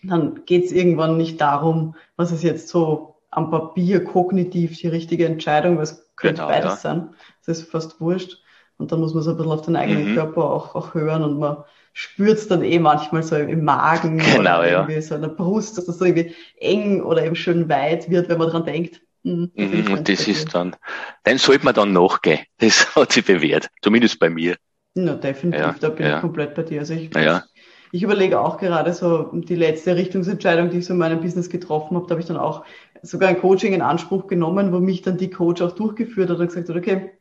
dann 0.03 0.45
geht 0.45 0.65
es 0.65 0.71
irgendwann 0.71 1.17
nicht 1.17 1.41
darum, 1.41 1.95
was 2.17 2.31
ist 2.31 2.43
jetzt 2.43 2.67
so 2.67 3.15
am 3.31 3.49
Papier 3.49 4.03
kognitiv 4.03 4.77
die 4.77 4.87
richtige 4.87 5.25
Entscheidung, 5.25 5.79
was 5.79 6.07
könnte 6.15 6.41
genau, 6.41 6.49
beides 6.49 6.71
ja. 6.71 6.75
sein. 6.77 7.15
Das 7.45 7.59
ist 7.59 7.71
fast 7.71 7.99
wurscht. 7.99 8.43
Und 8.77 8.91
dann 8.91 8.99
muss 8.99 9.13
man 9.13 9.23
so 9.23 9.31
ein 9.31 9.37
bisschen 9.37 9.51
auf 9.51 9.61
den 9.61 9.75
eigenen 9.75 10.11
mhm. 10.11 10.15
Körper 10.15 10.43
auch, 10.43 10.75
auch 10.75 10.93
hören 10.93 11.23
und 11.23 11.39
man 11.39 11.57
spürt 11.93 12.37
es 12.37 12.47
dann 12.49 12.61
eh 12.61 12.77
manchmal 12.77 13.23
so 13.23 13.37
im 13.37 13.63
Magen 13.63 14.17
genau, 14.17 14.39
oder 14.59 14.69
ja. 14.69 14.81
irgendwie 14.81 15.01
so 15.01 15.15
in 15.15 15.21
der 15.21 15.29
Brust, 15.29 15.77
dass 15.77 15.85
das 15.85 15.97
so 15.97 16.05
irgendwie 16.05 16.35
eng 16.59 17.01
oder 17.01 17.25
eben 17.25 17.35
schön 17.35 17.69
weit 17.69 18.09
wird, 18.09 18.27
wenn 18.27 18.37
man 18.37 18.49
dran 18.49 18.65
denkt. 18.65 19.01
Mhm, 19.23 19.49
mhm 19.55 19.93
und 19.93 20.09
das 20.09 20.27
ist 20.27 20.53
dann, 20.53 20.75
dann 21.23 21.37
sollte 21.37 21.65
man 21.65 21.73
dann 21.73 21.93
nachgehen. 21.93 22.39
Das 22.59 22.95
hat 22.95 23.13
sich 23.13 23.25
bewährt, 23.25 23.69
zumindest 23.81 24.19
bei 24.19 24.29
mir. 24.29 24.57
Na, 24.93 25.15
definitiv, 25.15 25.61
ja, 25.61 25.75
da 25.79 25.89
bin 25.89 26.05
ja. 26.05 26.15
ich 26.15 26.21
komplett 26.21 26.53
bei 26.53 26.63
dir. 26.63 26.81
Also 26.81 26.93
ich, 26.93 27.13
ja. 27.15 27.43
ich 27.91 28.03
überlege 28.03 28.39
auch 28.39 28.57
gerade 28.57 28.93
so 28.93 29.31
die 29.33 29.55
letzte 29.55 29.95
Richtungsentscheidung, 29.95 30.69
die 30.69 30.79
ich 30.79 30.85
so 30.85 30.93
in 30.93 30.99
meinem 30.99 31.21
Business 31.21 31.49
getroffen 31.49 31.95
habe, 31.95 32.07
da 32.07 32.11
habe 32.11 32.21
ich 32.21 32.27
dann 32.27 32.37
auch 32.37 32.65
sogar 33.01 33.29
ein 33.29 33.39
Coaching 33.39 33.73
in 33.73 33.81
Anspruch 33.81 34.27
genommen, 34.27 34.71
wo 34.73 34.79
mich 34.79 35.01
dann 35.01 35.17
die 35.17 35.29
Coach 35.29 35.61
auch 35.61 35.71
durchgeführt 35.71 36.29
hat 36.29 36.39
und 36.39 36.47
gesagt 36.47 36.69
hat, 36.69 36.75
okay, 36.75 37.11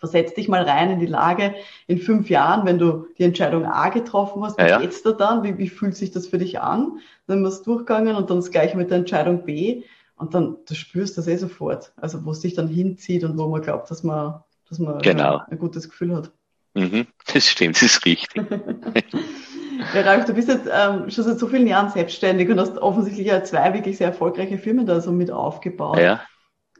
versetz 0.00 0.34
dich 0.34 0.48
mal 0.48 0.62
rein 0.62 0.90
in 0.90 0.98
die 0.98 1.06
Lage, 1.06 1.54
in 1.86 1.98
fünf 1.98 2.30
Jahren, 2.30 2.66
wenn 2.66 2.78
du 2.78 3.06
die 3.18 3.24
Entscheidung 3.24 3.66
A 3.66 3.90
getroffen 3.90 4.42
hast, 4.42 4.58
wie 4.58 4.66
ja, 4.66 4.80
geht's 4.80 5.02
da 5.02 5.12
dann? 5.12 5.44
Wie, 5.44 5.58
wie 5.58 5.68
fühlt 5.68 5.94
sich 5.94 6.10
das 6.10 6.26
für 6.26 6.38
dich 6.38 6.58
an? 6.60 6.98
Dann 7.26 7.44
wirst 7.44 7.66
du 7.66 7.74
durchgegangen 7.74 8.16
und 8.16 8.30
dann 8.30 8.38
das 8.38 8.50
gleiche 8.50 8.76
mit 8.76 8.90
der 8.90 8.98
Entscheidung 8.98 9.44
B. 9.44 9.82
Und 10.16 10.34
dann, 10.34 10.56
du 10.66 10.74
spürst 10.74 11.16
das 11.18 11.28
eh 11.28 11.36
sofort. 11.36 11.92
Also, 11.96 12.24
wo 12.24 12.32
es 12.32 12.40
dich 12.40 12.54
dann 12.54 12.68
hinzieht 12.68 13.24
und 13.24 13.38
wo 13.38 13.46
man 13.48 13.62
glaubt, 13.62 13.90
dass 13.90 14.02
man, 14.02 14.42
dass 14.68 14.78
man 14.78 14.98
genau. 15.00 15.36
ja, 15.36 15.46
ein 15.50 15.58
gutes 15.58 15.88
Gefühl 15.88 16.16
hat. 16.16 16.30
Mhm, 16.74 17.06
das 17.32 17.46
stimmt, 17.46 17.76
das 17.76 17.82
ist 17.82 18.04
richtig. 18.04 18.28
ja, 19.94 20.00
Ralf, 20.02 20.24
du 20.24 20.34
bist 20.34 20.48
jetzt 20.48 20.68
ähm, 20.72 21.10
schon 21.10 21.24
seit 21.24 21.38
so 21.38 21.46
vielen 21.46 21.66
Jahren 21.66 21.90
selbstständig 21.90 22.48
und 22.48 22.60
hast 22.60 22.78
offensichtlich 22.78 23.26
ja 23.26 23.42
zwei 23.44 23.74
wirklich 23.74 23.98
sehr 23.98 24.08
erfolgreiche 24.08 24.56
Firmen 24.56 24.86
da 24.86 25.00
so 25.00 25.12
mit 25.12 25.30
aufgebaut. 25.30 25.98
Ja. 25.98 26.20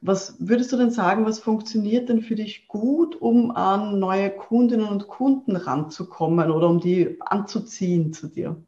Was 0.02 0.36
würdest 0.38 0.72
du 0.72 0.78
denn 0.78 0.90
sagen, 0.90 1.26
was 1.26 1.40
funktioniert 1.40 2.08
denn 2.08 2.22
für 2.22 2.34
dich 2.34 2.68
gut, 2.68 3.16
um 3.16 3.50
an 3.50 3.98
neue 3.98 4.30
Kundinnen 4.30 4.86
und 4.86 5.08
Kunden 5.08 5.56
ranzukommen 5.56 6.50
oder 6.50 6.68
um 6.68 6.80
die 6.80 7.20
anzuziehen 7.20 8.12
zu 8.12 8.28
dir? 8.28 8.62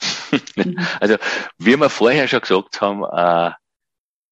Also, 1.00 1.16
wie 1.58 1.76
wir 1.76 1.90
vorher 1.90 2.26
schon 2.26 2.40
gesagt 2.40 2.80
haben, 2.80 3.04
äh, 3.04 3.52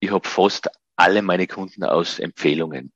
ich 0.01 0.11
habe 0.11 0.29
fast 0.29 0.69
alle 0.97 1.23
meine 1.23 1.47
Kunden 1.47 1.85
aus 1.85 2.19
Empfehlungen. 2.19 2.93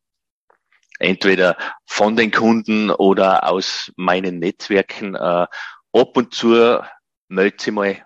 Entweder 0.99 1.57
von 1.85 2.17
den 2.17 2.33
Kunden 2.33 2.91
oder 2.91 3.49
aus 3.49 3.93
meinen 3.97 4.41
Netzwerken. 4.41 5.15
Äh, 5.15 5.19
ab 5.19 6.17
und 6.17 6.35
zu 6.35 6.81
meldet 7.29 7.61
sie 7.61 7.71
mal 7.71 8.05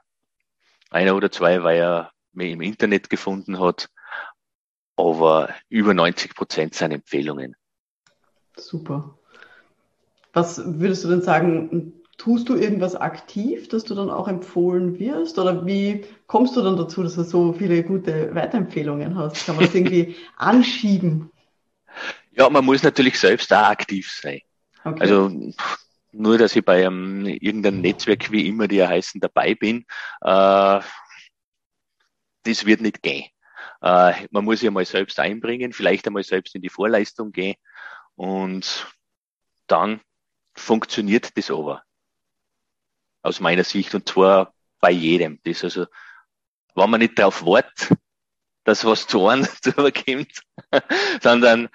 einer 0.91 1.15
oder 1.17 1.31
zwei, 1.31 1.63
weil 1.63 1.79
er 1.79 2.13
mich 2.33 2.53
im 2.53 2.61
Internet 2.61 3.09
gefunden 3.09 3.59
hat 3.59 3.89
aber 5.09 5.55
über 5.69 5.95
90 5.95 6.35
Prozent 6.35 6.75
sind 6.75 6.93
Empfehlungen. 6.93 7.57
Super. 8.57 9.17
Was 10.33 10.63
würdest 10.65 11.05
du 11.05 11.09
denn 11.09 11.23
sagen, 11.23 11.93
tust 12.19 12.49
du 12.49 12.55
irgendwas 12.55 12.95
aktiv, 12.95 13.69
dass 13.69 13.85
du 13.85 13.95
dann 13.95 14.11
auch 14.11 14.29
empfohlen 14.29 14.99
wirst? 14.99 15.39
Oder 15.39 15.67
wie 15.67 16.05
kommst 16.27 16.57
du 16.57 16.63
dann 16.63 16.77
dazu, 16.77 17.03
dass 17.03 17.15
du 17.15 17.25
so 17.25 17.53
viele 17.53 17.83
gute 17.83 18.35
Weiterempfehlungen 18.35 19.17
hast? 19.17 19.47
Kann 19.47 19.57
man 19.57 19.65
das 19.65 19.75
irgendwie 19.75 20.17
anschieben? 20.37 21.31
Ja, 22.33 22.49
man 22.49 22.65
muss 22.65 22.83
natürlich 22.83 23.19
selbst 23.19 23.53
auch 23.53 23.69
aktiv 23.69 24.11
sein. 24.11 24.41
Okay. 24.85 25.01
Also 25.01 25.31
nur, 26.13 26.39
dass 26.39 26.55
ich 26.57 26.65
bei 26.65 26.87
einem, 26.87 27.27
irgendeinem 27.27 27.81
Netzwerk, 27.81 28.31
wie 28.31 28.47
immer 28.47 28.69
die 28.69 28.77
ja 28.77 28.89
heißen, 28.89 29.21
dabei 29.21 29.55
bin, 29.55 29.85
äh, 30.21 30.81
das 32.45 32.67
wird 32.67 32.81
nicht 32.81 33.03
gehen. 33.03 33.27
Äh, 33.83 34.27
man 34.31 34.45
muss 34.45 34.61
sich 34.61 34.69
einmal 34.69 34.85
selbst 34.85 35.19
einbringen, 35.19 35.73
vielleicht 35.73 36.07
einmal 36.07 36.23
selbst 36.23 36.55
in 36.55 36.63
die 36.63 36.69
Vorleistung 36.69 37.33
gehen 37.33 37.57
und 38.15 38.87
dann 39.67 40.01
funktioniert 40.55 41.37
das 41.37 41.51
aber. 41.51 41.83
Aus 43.23 43.41
meiner 43.41 43.65
Sicht 43.65 43.95
und 43.95 44.09
zwar 44.09 44.55
bei 44.81 44.91
jedem. 44.91 45.41
Das 45.45 45.65
also, 45.65 45.87
wenn 46.75 46.91
man 46.91 47.01
nicht 47.01 47.19
darauf 47.19 47.45
wartet, 47.45 47.97
dass 48.65 48.85
was 48.85 49.07
zu 49.07 49.27
einem 49.27 49.47
kommt, 49.75 50.43
sondern 51.23 51.69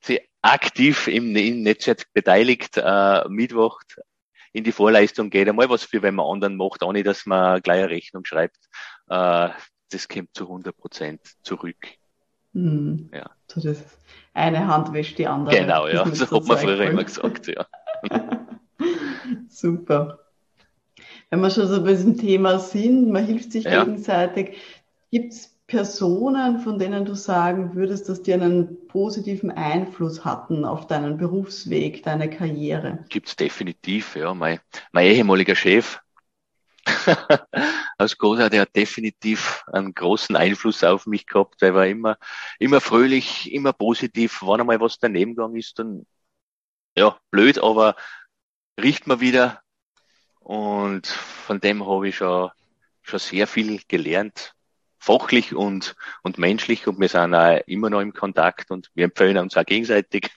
sich 0.00 0.20
aktiv 0.42 1.08
im, 1.08 1.34
im 1.34 1.62
Netzwerk 1.62 2.06
beteiligt, 2.12 2.76
äh, 2.76 3.28
mitwacht, 3.28 4.00
in 4.52 4.64
die 4.64 4.72
Vorleistung 4.72 5.28
geht, 5.28 5.48
einmal 5.48 5.68
was 5.68 5.84
für 5.84 6.02
wenn 6.02 6.14
man 6.14 6.26
anderen 6.26 6.56
macht, 6.56 6.82
ohne 6.82 7.02
dass 7.02 7.26
man 7.26 7.60
gleich 7.60 7.80
eine 7.80 7.90
Rechnung 7.90 8.24
schreibt. 8.24 8.58
Äh, 9.08 9.50
das 9.90 10.08
kommt 10.08 10.34
zu 10.34 10.44
100 10.44 10.76
Prozent 10.76 11.20
zurück. 11.42 11.76
Mhm. 12.52 13.10
Ja. 13.12 13.30
So 13.48 13.60
das 13.60 13.82
eine 14.34 14.66
Hand 14.66 14.92
wäscht 14.92 15.18
die 15.18 15.26
andere. 15.26 15.56
Genau, 15.56 15.86
ja. 15.86 16.06
So 16.06 16.30
hat 16.30 16.46
man 16.46 16.58
früher 16.58 16.80
immer 16.80 17.04
gesagt, 17.04 17.48
ja. 17.48 17.66
Super. 19.48 20.20
Wenn 21.30 21.40
wir 21.40 21.50
schon 21.50 21.66
so 21.66 21.82
bei 21.82 21.90
diesem 21.90 22.18
Thema 22.18 22.58
sind, 22.58 23.10
man 23.10 23.26
hilft 23.26 23.52
sich 23.52 23.64
ja. 23.64 23.84
gegenseitig. 23.84 24.56
Gibt 25.10 25.32
es 25.32 25.56
Personen, 25.66 26.60
von 26.60 26.78
denen 26.78 27.04
du 27.04 27.14
sagen 27.14 27.74
würdest, 27.74 28.08
dass 28.08 28.22
die 28.22 28.32
einen 28.32 28.86
positiven 28.86 29.50
Einfluss 29.50 30.24
hatten 30.24 30.64
auf 30.64 30.86
deinen 30.86 31.16
Berufsweg, 31.16 32.04
deine 32.04 32.30
Karriere? 32.30 33.04
Gibt 33.08 33.28
es 33.28 33.36
definitiv, 33.36 34.14
ja. 34.14 34.32
Mein, 34.32 34.60
mein 34.92 35.06
ehemaliger 35.06 35.56
Chef, 35.56 36.00
als 37.98 38.18
Großer, 38.18 38.50
der 38.50 38.62
hat 38.62 38.76
definitiv 38.76 39.64
einen 39.72 39.94
großen 39.94 40.36
Einfluss 40.36 40.84
auf 40.84 41.06
mich 41.06 41.26
gehabt, 41.26 41.60
weil 41.60 41.70
er 41.70 41.74
war 41.74 41.86
immer, 41.86 42.18
immer 42.58 42.80
fröhlich, 42.80 43.52
immer 43.52 43.72
positiv. 43.72 44.42
Wenn 44.42 44.60
einmal 44.60 44.80
was 44.80 44.98
daneben 44.98 45.34
gegangen 45.34 45.56
ist, 45.56 45.78
dann, 45.78 46.06
ja, 46.96 47.18
blöd, 47.30 47.58
aber 47.58 47.96
riecht 48.80 49.06
man 49.06 49.20
wieder. 49.20 49.62
Und 50.40 51.06
von 51.06 51.60
dem 51.60 51.86
habe 51.86 52.08
ich 52.08 52.16
schon, 52.16 52.50
schon 53.02 53.18
sehr 53.18 53.46
viel 53.46 53.80
gelernt. 53.88 54.54
Fachlich 54.98 55.54
und, 55.54 55.94
und 56.22 56.38
menschlich. 56.38 56.86
Und 56.86 57.00
wir 57.00 57.08
sind 57.08 57.34
auch 57.34 57.60
immer 57.66 57.90
noch 57.90 58.00
im 58.00 58.12
Kontakt 58.12 58.70
und 58.70 58.90
wir 58.94 59.04
empfehlen 59.04 59.38
uns 59.38 59.56
auch 59.56 59.64
gegenseitig. 59.64 60.30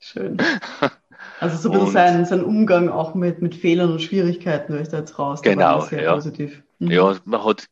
Schön. 0.00 0.38
Also 1.40 1.56
so 1.56 1.70
ein 1.70 1.78
bisschen 1.78 1.92
sein, 1.92 2.24
sein 2.24 2.44
Umgang 2.44 2.88
auch 2.88 3.14
mit, 3.14 3.42
mit 3.42 3.54
Fehlern 3.54 3.92
und 3.92 4.02
Schwierigkeiten 4.02 4.72
höre 4.72 4.82
ich 4.82 4.88
da 4.88 4.98
jetzt 4.98 5.18
raus. 5.18 5.42
Genau, 5.42 5.80
sehr 5.80 6.02
ja. 6.02 6.14
positiv. 6.14 6.62
Mhm. 6.78 6.90
Ja, 6.90 7.16
man 7.24 7.44
hat 7.44 7.66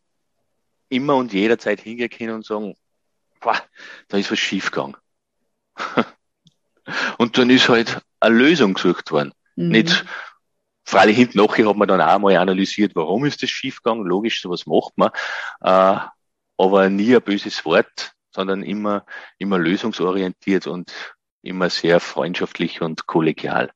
immer 0.88 1.16
und 1.16 1.32
jederzeit 1.32 1.80
hingehen 1.80 2.10
können 2.10 2.34
und 2.34 2.46
sagen, 2.46 2.74
boah, 3.40 3.60
da 4.08 4.16
ist 4.18 4.30
was 4.30 4.38
schiefgegangen. 4.38 4.96
und 7.18 7.38
dann 7.38 7.50
ist 7.50 7.68
halt 7.68 8.00
eine 8.20 8.34
Lösung 8.34 8.74
gesucht 8.74 9.10
worden. 9.10 9.32
Mhm. 9.56 9.68
Nicht, 9.68 10.04
freilich 10.84 11.16
hinten 11.16 11.38
nachher 11.38 11.68
hat 11.68 11.76
man 11.76 11.88
dann 11.88 12.00
auch 12.00 12.18
mal 12.18 12.36
analysiert, 12.36 12.92
warum 12.94 13.24
ist 13.24 13.42
das 13.42 13.50
schiefgegangen. 13.50 14.06
Logisch, 14.06 14.40
sowas 14.40 14.66
macht 14.66 14.96
man. 14.96 15.10
Äh, 15.60 15.98
aber 16.58 16.88
nie 16.88 17.14
ein 17.14 17.22
böses 17.22 17.64
Wort, 17.64 18.12
sondern 18.30 18.62
immer, 18.62 19.04
immer 19.38 19.58
lösungsorientiert 19.58 20.66
und 20.66 20.92
immer 21.46 21.70
sehr 21.70 22.00
freundschaftlich 22.00 22.82
und 22.82 23.06
kollegial. 23.06 23.70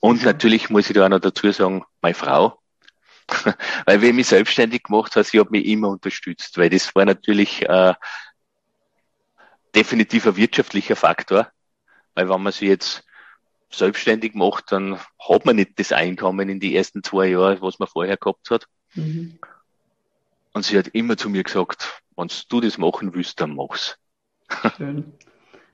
Und 0.00 0.20
mhm. 0.20 0.26
natürlich 0.26 0.70
muss 0.70 0.90
ich 0.90 0.94
da 0.94 1.06
auch 1.06 1.08
noch 1.08 1.20
dazu 1.20 1.50
sagen, 1.50 1.84
meine 2.02 2.14
Frau, 2.14 2.60
weil 3.86 4.02
wenn 4.02 4.10
ich 4.10 4.14
mich 4.14 4.26
selbstständig 4.26 4.82
gemacht 4.82 5.16
habe, 5.16 5.24
sie 5.24 5.40
hat 5.40 5.50
mich 5.50 5.64
immer 5.64 5.88
unterstützt, 5.88 6.58
weil 6.58 6.68
das 6.68 6.94
war 6.94 7.04
natürlich 7.04 7.62
äh, 7.62 7.94
definitiv 9.74 10.26
ein 10.26 10.36
wirtschaftlicher 10.36 10.96
Faktor, 10.96 11.50
weil 12.14 12.28
wenn 12.28 12.42
man 12.42 12.52
sich 12.52 12.68
jetzt 12.68 13.04
selbstständig 13.70 14.34
macht, 14.34 14.72
dann 14.72 15.00
hat 15.18 15.44
man 15.44 15.56
nicht 15.56 15.78
das 15.78 15.92
Einkommen 15.92 16.48
in 16.48 16.60
die 16.60 16.76
ersten 16.76 17.02
zwei 17.02 17.28
Jahre, 17.28 17.60
was 17.62 17.78
man 17.78 17.88
vorher 17.88 18.16
gehabt 18.16 18.50
hat. 18.50 18.66
Mhm. 18.94 19.38
Und 20.52 20.64
sie 20.64 20.78
hat 20.78 20.88
immer 20.88 21.16
zu 21.16 21.28
mir 21.28 21.42
gesagt, 21.42 22.02
wenn 22.16 22.28
du 22.48 22.60
das 22.60 22.78
machen 22.78 23.12
willst, 23.14 23.40
dann 23.40 23.56
mach's. 23.56 23.98
Schön. 24.76 25.12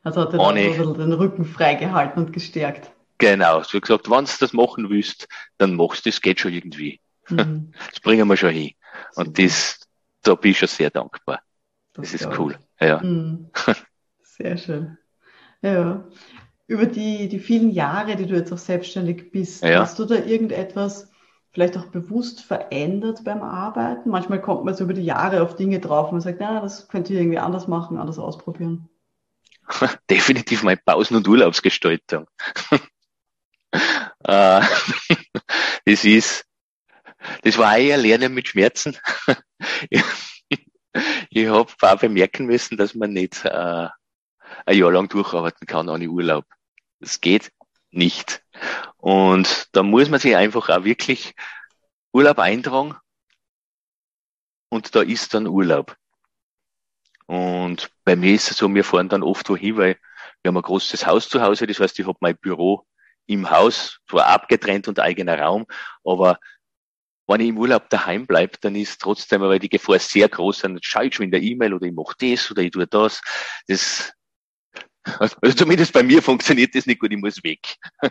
Also 0.03 0.23
hat 0.23 0.33
er 0.33 0.41
ein 0.41 0.55
bisschen 0.55 0.95
den 0.95 1.13
Rücken 1.13 1.45
freigehalten 1.45 2.25
und 2.25 2.33
gestärkt. 2.33 2.91
Genau, 3.19 3.61
hat 3.61 3.71
gesagt, 3.71 4.11
wenn 4.11 4.25
du 4.25 4.31
das 4.41 4.53
machen 4.53 4.89
willst, 4.89 5.29
dann 5.59 5.75
machst 5.75 6.07
du 6.07 6.11
das, 6.11 6.21
geht 6.23 6.41
schon 6.41 6.53
irgendwie. 6.53 7.01
Mhm. 7.29 7.73
Das 7.91 8.01
bringen 8.01 8.27
wir 8.29 8.37
schon 8.37 8.51
hin. 8.51 8.73
Super. 9.13 9.29
Und 9.29 9.39
das, 9.39 9.81
da 10.23 10.35
bin 10.35 10.53
ich 10.53 10.59
schon 10.59 10.69
sehr 10.69 10.91
dankbar. 10.91 11.41
Das, 11.93 12.13
das 12.13 12.23
ist 12.23 12.39
cool. 12.39 12.59
Ja. 12.81 13.03
Mhm. 13.03 13.51
Sehr 14.23 14.57
schön. 14.57 14.97
Ja. 15.61 16.05
Über 16.67 16.87
die, 16.87 17.29
die 17.29 17.41
vielen 17.41 17.71
Jahre, 17.71 18.17
die 18.17 18.27
du 18.27 18.37
jetzt 18.37 18.53
auch 18.53 18.59
selbstständig 18.59 19.33
bist, 19.33 19.63
ja. 19.65 19.81
hast 19.81 19.99
du 19.99 20.05
da 20.05 20.15
irgendetwas 20.15 21.11
vielleicht 21.51 21.77
auch 21.77 21.87
bewusst 21.87 22.43
verändert 22.43 23.25
beim 23.25 23.43
Arbeiten? 23.43 24.09
Manchmal 24.09 24.41
kommt 24.41 24.65
man 24.65 24.75
so 24.75 24.85
über 24.85 24.95
die 24.95 25.05
Jahre 25.05 25.43
auf 25.43 25.57
Dinge 25.57 25.81
drauf 25.81 26.13
und 26.13 26.21
sagt, 26.21 26.39
na, 26.41 26.61
das 26.61 26.89
könnte 26.89 27.13
ich 27.13 27.19
irgendwie 27.19 27.39
anders 27.39 27.67
machen, 27.67 27.99
anders 27.99 28.19
ausprobieren. 28.19 28.89
definitiv 30.11 30.63
meine 30.63 30.81
Pausen- 30.85 31.17
und 31.17 31.29
Urlaubsgestaltung. 31.29 32.27
Äh, 34.25 34.61
das 35.85 36.05
ist, 36.05 36.45
das 37.43 37.57
war 37.57 37.79
eher 37.79 37.97
Lernen 37.97 38.35
mit 38.35 38.49
Schmerzen. 38.49 38.99
ich 41.31 41.47
habe 41.47 41.71
auch 41.81 41.99
bemerken 41.99 42.47
müssen, 42.47 42.77
dass 42.77 42.95
man 42.95 43.13
nicht 43.13 43.45
äh, 43.45 43.89
ein 44.67 44.77
Jahr 44.77 44.93
lang 44.93 45.09
durcharbeiten 45.09 45.67
kann 45.67 45.89
ohne 45.89 46.09
Urlaub. 46.09 46.45
Das 46.99 47.21
geht 47.21 47.53
nicht. 47.91 48.43
Und 48.97 49.69
da 49.73 49.83
muss 49.83 50.09
man 50.09 50.21
sich 50.21 50.37
einfach 50.37 50.69
auch 50.69 50.85
wirklich 50.85 51.35
Urlaub 52.13 52.39
eintragen 52.39 52.97
und 54.69 54.95
da 54.95 55.03
ist 55.03 55.35
dann 55.35 55.47
Urlaub. 55.47 55.97
Und 57.31 57.93
bei 58.05 58.17
mir 58.17 58.35
ist 58.35 58.51
es 58.51 58.57
so, 58.57 58.75
wir 58.75 58.83
fahren 58.83 59.09
dann 59.09 59.23
oft 59.23 59.49
wohin, 59.49 59.77
weil 59.77 59.97
wir 60.43 60.49
haben 60.49 60.57
ein 60.57 60.63
großes 60.63 61.07
Haus 61.07 61.29
zu 61.29 61.41
Hause. 61.41 61.65
Das 61.69 61.79
heißt, 61.79 61.97
ich 62.01 62.05
habe 62.05 62.19
mein 62.21 62.37
Büro 62.37 62.85
im 63.27 63.49
Haus, 63.49 64.01
zwar 64.11 64.27
abgetrennt 64.27 64.89
und 64.89 64.99
eigener 64.99 65.39
Raum, 65.39 65.65
aber 66.03 66.41
wenn 67.29 67.41
ich 67.41 67.51
im 67.51 67.59
Urlaub 67.59 67.89
daheim 67.89 68.27
bleibe, 68.27 68.55
dann 68.61 68.75
ist 68.75 69.01
trotzdem 69.01 69.45
aber 69.45 69.61
die 69.61 69.69
Gefahr 69.69 70.01
sehr 70.01 70.29
groß, 70.29 70.63
dann 70.63 70.81
schaue 70.83 71.07
ich 71.07 71.15
schon 71.15 71.27
in 71.27 71.31
der 71.31 71.41
E-Mail 71.41 71.75
oder 71.75 71.87
ich 71.87 71.93
mache 71.93 72.17
das 72.19 72.51
oder 72.51 72.63
ich 72.63 72.73
tue 72.73 72.89
das. 72.89 73.21
Das, 73.69 74.13
also 75.05 75.37
zumindest 75.55 75.93
bei 75.93 76.03
mir 76.03 76.23
funktioniert 76.23 76.75
das 76.75 76.87
nicht 76.87 76.99
gut, 76.99 77.13
ich 77.13 77.19
muss 77.19 77.45
weg. 77.45 77.77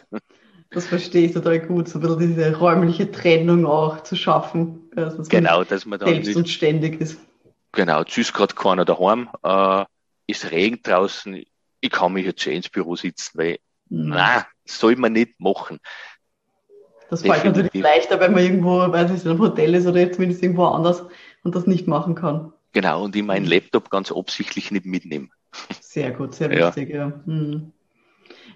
Das 0.71 0.85
verstehe 0.85 1.25
ich 1.25 1.33
total 1.33 1.61
gut, 1.61 1.89
so 1.89 1.97
ein 1.97 2.01
bisschen 2.03 2.19
diese 2.19 2.55
räumliche 2.55 3.09
Trennung 3.09 3.65
auch 3.65 4.03
zu 4.03 4.15
schaffen. 4.15 4.91
Also 4.95 5.23
genau, 5.23 5.63
dass 5.63 5.83
man 5.87 5.97
dann 5.97 6.09
selbst 6.13 6.35
und 6.35 6.47
ständig 6.47 7.01
ist. 7.01 7.17
Genau, 7.71 8.01
ist 8.01 8.33
gerade 8.33 8.55
keiner 8.55 8.85
daheim, 8.85 9.29
äh, 9.43 9.85
ist 10.27 10.51
Regen 10.51 10.79
draußen, 10.81 11.43
ich 11.81 11.91
kann 11.91 12.13
mich 12.13 12.25
jetzt 12.25 12.41
schon 12.41 12.53
ins 12.53 12.69
Büro 12.69 12.95
sitzen, 12.95 13.37
weil, 13.37 13.59
mhm. 13.89 14.09
nein, 14.09 14.43
soll 14.65 14.95
man 14.95 15.13
nicht 15.13 15.39
machen. 15.39 15.79
Das 17.09 17.23
fällt 17.23 17.43
natürlich 17.43 17.73
leichter, 17.73 18.19
wenn 18.19 18.33
man 18.33 18.43
irgendwo, 18.43 18.77
weiß 18.77 19.11
ich, 19.11 19.23
in 19.23 19.31
einem 19.31 19.39
Hotel 19.39 19.73
ist 19.73 19.87
oder 19.87 20.11
zumindest 20.11 20.43
irgendwo 20.43 20.65
anders 20.65 21.03
und 21.43 21.55
das 21.55 21.65
nicht 21.65 21.87
machen 21.87 22.13
kann. 22.13 22.53
Genau, 22.71 23.03
und 23.03 23.15
ich 23.15 23.23
meinen 23.23 23.45
Laptop 23.45 23.89
ganz 23.89 24.11
absichtlich 24.11 24.69
nicht 24.69 24.85
mitnehmen. 24.85 25.31
Sehr 25.81 26.11
gut, 26.11 26.35
sehr 26.35 26.51
wichtig, 26.51 26.89
ja. 26.89 27.07
Ja, 27.07 27.13
hm. 27.25 27.71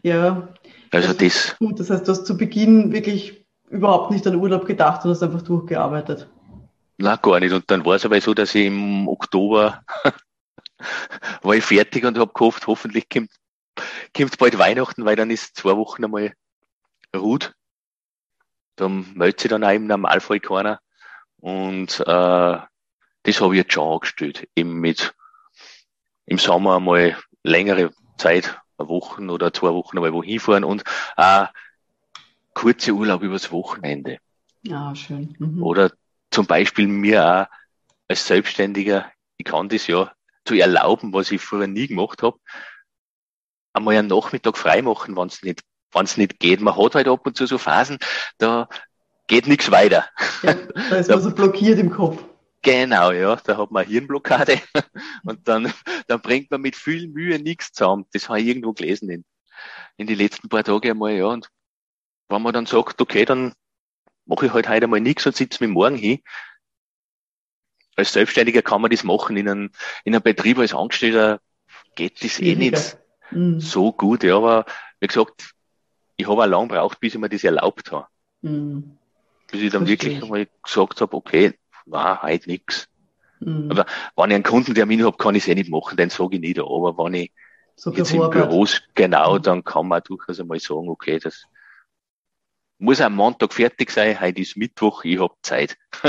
ja 0.04 0.54
also 0.92 1.14
das, 1.14 1.18
das 1.18 1.58
gut. 1.58 1.80
Das 1.80 1.90
heißt, 1.90 2.08
du 2.08 2.12
hast 2.12 2.26
zu 2.26 2.38
Beginn 2.38 2.92
wirklich 2.94 3.44
überhaupt 3.70 4.12
nicht 4.12 4.28
an 4.28 4.36
Urlaub 4.36 4.68
gedacht 4.68 5.04
und 5.04 5.12
hast 5.12 5.24
einfach 5.24 5.42
durchgearbeitet. 5.42 6.30
Na, 6.98 7.16
gar 7.16 7.40
nicht. 7.40 7.54
Und 7.54 7.70
dann 7.70 7.86
war 7.86 7.96
es 7.96 8.06
aber 8.06 8.20
so, 8.22 8.34
dass 8.34 8.56
ich 8.56 8.66
im 8.66 9.08
Oktober 9.08 9.84
war 11.42 11.56
ich 11.56 11.64
fertig 11.64 12.06
und 12.06 12.18
habe 12.18 12.34
gehofft, 12.34 12.68
hoffentlich 12.68 13.10
kommt, 13.10 13.32
kommt 14.16 14.38
bald 14.38 14.58
Weihnachten, 14.58 15.06
weil 15.06 15.16
dann 15.16 15.32
ist 15.32 15.56
zwei 15.56 15.76
Wochen 15.76 16.04
einmal 16.04 16.34
Ruht. 17.16 17.54
Dann 18.76 19.14
meldet 19.14 19.40
sich 19.40 19.50
dann 19.50 19.64
auch 19.64 19.72
im 19.72 19.88
Normalfall 19.88 20.40
keiner. 20.40 20.80
Und 21.38 22.00
äh, 22.00 22.04
das 23.24 23.42
habe 23.42 23.54
ich 23.54 23.62
jetzt 23.62 23.74
schon 23.74 23.94
angestellt. 23.94 24.48
Eben 24.56 24.80
mit 24.80 25.14
im 26.26 26.38
Sommer 26.38 26.78
einmal 26.78 27.18
längere 27.44 27.92
Zeit, 28.18 28.60
Wochen 28.78 29.30
oder 29.30 29.54
zwei 29.54 29.74
Wochen 29.74 29.98
einmal 29.98 30.14
wohin 30.14 30.40
fahren 30.40 30.64
und 30.64 30.84
auch 31.16 31.48
kurze 32.54 32.92
Urlaub 32.92 33.22
übers 33.22 33.52
Wochenende. 33.52 34.20
Ja, 34.64 34.96
schön. 34.96 35.36
Mhm. 35.40 35.62
Oder 35.62 35.92
zum 36.34 36.46
Beispiel 36.46 36.88
mir 36.88 37.26
auch 37.26 37.46
als 38.08 38.28
Selbstständiger, 38.28 39.12
ich 39.38 39.46
kann 39.46 39.70
das 39.70 39.88
ja 39.88 40.12
zu 40.46 40.56
erlauben, 40.56 41.14
was 41.14 41.32
ich 41.32 41.42
vorher 41.42 41.68
nie 41.68 41.88
gemacht 41.88 42.24
habe, 42.24 42.38
einmal 43.74 43.96
einen 43.96 44.08
Nachmittag 44.08 44.58
frei 44.58 44.82
machen, 44.82 45.16
wenn 45.16 45.28
es 45.28 45.42
nicht, 45.44 45.62
wenn's 45.94 46.18
nicht 46.18 46.40
geht. 46.40 46.60
Man 46.60 46.76
hat 46.76 46.96
halt 46.96 47.08
ab 47.08 47.26
und 47.26 47.38
zu 47.38 47.46
so 47.46 47.58
Phasen, 47.58 47.98
da 48.38 48.68
geht 49.28 49.48
nichts 49.48 49.72
weiter. 49.72 50.06
Ja, 50.42 50.54
da 50.54 50.96
ist 50.98 51.10
man 51.10 51.22
so 51.22 51.32
blockiert 51.32 51.80
im 51.80 51.92
Kopf. 51.92 52.24
Genau, 52.62 53.12
ja, 53.12 53.36
da 53.36 53.58
hat 53.58 53.72
man 53.72 53.86
Hirnblockade 53.86 54.62
und 55.26 55.48
dann, 55.48 55.74
dann 56.08 56.22
bringt 56.22 56.50
man 56.50 56.62
mit 56.62 56.76
viel 56.76 57.08
Mühe 57.10 57.38
nichts 57.40 57.74
zusammen. 57.74 58.06
Das 58.14 58.30
habe 58.30 58.40
ich 58.40 58.48
irgendwo 58.48 58.74
gelesen 58.74 59.10
in, 59.10 59.26
in 59.98 60.08
die 60.08 60.16
letzten 60.16 60.50
paar 60.50 60.64
Tage 60.64 60.92
einmal, 60.92 61.14
ja. 61.14 61.26
Und 61.26 61.50
wenn 62.30 62.42
man 62.42 62.54
dann 62.54 62.66
sagt, 62.66 63.02
okay, 63.02 63.26
dann 63.26 63.54
mache 64.26 64.48
ich 64.48 64.54
halt 64.54 64.68
heute 64.68 64.86
einmal 64.86 65.02
nichts 65.02 65.26
und 65.26 65.36
sitze 65.36 65.64
mir 65.64 65.72
morgen 65.72 65.96
hin. 65.96 66.20
Als 67.96 68.14
Selbstständiger 68.14 68.62
kann 68.62 68.82
man 68.82 68.92
das 68.92 69.04
machen. 69.04 69.38
In 69.38 69.48
einem, 69.48 69.72
in 70.04 70.16
einem 70.16 70.24
Betrieb 70.24 70.58
als 70.58 70.74
Angestellter 70.74 71.40
geht 71.96 72.24
das 72.24 72.40
eh 72.40 72.56
nicht 72.56 72.98
mhm. 73.32 73.60
so 73.60 73.92
gut. 73.92 74.24
Ja, 74.24 74.38
aber 74.38 74.66
wie 75.00 75.08
gesagt, 75.08 75.54
ich 76.18 76.28
habe 76.28 76.44
auch 76.44 76.48
lange 76.48 76.70
gebraucht, 76.70 77.00
bis 77.00 77.14
ich 77.14 77.20
mir 77.20 77.30
das 77.30 77.44
erlaubt 77.44 77.92
habe. 77.92 78.08
Mhm. 78.42 78.98
Bis 79.52 79.62
ich 79.62 79.72
dann 79.72 79.86
Verstehe 79.86 80.10
wirklich 80.10 80.24
einmal 80.24 80.48
gesagt 80.64 81.02
habe, 81.02 81.16
okay, 81.16 81.54
war 81.86 82.22
halt 82.22 82.48
nichts. 82.48 82.88
Mhm. 83.40 83.70
Aber 83.72 83.86
wenn 84.16 84.32
ich 84.32 84.36
einen 84.36 84.44
Kundentermin 84.44 85.04
habe, 85.06 85.18
kann 85.18 85.36
ich 85.36 85.44
es 85.44 85.50
eh 85.50 85.56
nicht 85.56 85.70
machen, 85.70 85.98
den 85.98 86.10
sage 86.10 86.36
ich 86.36 86.42
nicht. 86.42 86.60
Aber 86.60 86.98
wenn 86.98 87.14
ich 87.14 87.32
so 87.76 87.92
jetzt 87.92 88.12
im 88.12 88.30
Büro, 88.30 88.68
genau, 88.96 89.38
mhm. 89.38 89.42
dann 89.42 89.64
kann 89.64 89.88
man 89.88 90.02
durchaus 90.04 90.40
einmal 90.40 90.60
sagen, 90.60 90.90
okay, 90.90 91.20
das 91.20 91.46
muss 92.84 93.02
am 93.02 93.16
Montag 93.16 93.54
fertig 93.54 93.92
sein, 93.92 94.20
heute 94.20 94.42
ist 94.42 94.58
Mittwoch, 94.58 95.04
ich 95.06 95.20
habe 95.20 95.34
Zeit. 95.42 95.78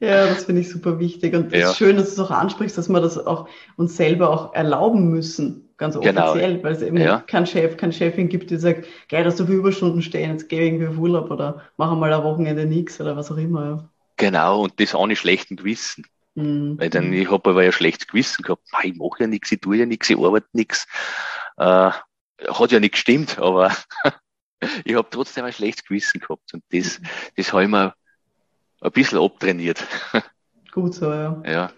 ja, 0.00 0.26
das 0.26 0.44
finde 0.44 0.60
ich 0.60 0.70
super 0.70 0.98
wichtig. 0.98 1.34
Und 1.34 1.52
es 1.52 1.60
ja. 1.60 1.70
ist 1.70 1.78
schön, 1.78 1.96
dass 1.96 2.14
du 2.14 2.22
es 2.22 2.28
auch 2.28 2.30
ansprichst, 2.30 2.76
dass 2.76 2.88
wir 2.88 3.00
das 3.00 3.18
auch 3.18 3.48
uns 3.76 3.96
selber 3.96 4.30
auch 4.30 4.54
erlauben 4.54 5.10
müssen. 5.10 5.62
ganz 5.76 5.98
Genau. 5.98 6.30
offiziell, 6.30 6.62
weil 6.62 6.72
es 6.72 6.82
eben 6.82 6.98
Ja. 6.98 7.18
keinen 7.20 7.46
Chef, 7.46 7.76
keine 7.76 7.92
Chefin 7.92 8.28
gibt, 8.28 8.48
die 8.50 8.58
sagt, 8.58 8.86
geil, 9.08 9.24
dass 9.24 9.36
so 9.38 9.46
viele 9.46 9.58
Überstunden 9.58 10.02
stehen, 10.02 10.30
jetzt 10.30 10.48
geh 10.48 10.64
irgendwie 10.64 10.86
auf 10.86 10.98
Urlaub 10.98 11.32
oder 11.32 11.62
mach 11.76 11.92
mal 11.96 12.12
ein 12.12 12.22
Wochenende 12.22 12.64
nix 12.64 13.00
oder 13.00 13.16
was 13.16 13.32
auch 13.32 13.38
immer. 13.38 13.64
Ja. 13.64 13.88
Genau, 14.16 14.62
und 14.62 14.78
das 14.78 14.94
ohne 14.94 15.16
schlechten 15.16 15.56
Gewissen. 15.56 16.06
Mhm. 16.36 16.78
Weil 16.78 16.90
dann, 16.90 17.12
ich 17.12 17.28
habe 17.28 17.50
aber 17.50 17.64
ja 17.64 17.72
schlechtes 17.72 18.06
Gewissen 18.06 18.42
gehabt. 18.42 18.62
Ich 18.84 18.94
mache 18.94 19.20
ja 19.20 19.26
nichts, 19.26 19.50
ich 19.50 19.60
tue 19.60 19.78
ja 19.78 19.86
nichts, 19.86 20.08
ich 20.10 20.16
arbeite 20.16 20.46
nichts. 20.52 20.86
Äh, 21.56 21.90
hat 22.46 22.72
ja 22.72 22.78
nicht 22.80 22.92
gestimmt, 22.92 23.38
aber 23.38 23.72
ich 24.84 24.94
habe 24.94 25.08
trotzdem 25.10 25.44
ein 25.44 25.52
schlechtes 25.52 25.84
Gewissen 25.84 26.20
gehabt. 26.20 26.52
Und 26.54 26.62
das, 26.72 27.00
das 27.36 27.52
habe 27.52 27.64
ich 27.64 27.68
mir 27.68 27.94
ein 28.80 28.92
bisschen 28.92 29.18
abtrainiert. 29.18 29.84
Gut 30.72 30.94
so, 30.94 31.10
ja. 31.12 31.42
Ja, 31.46 31.72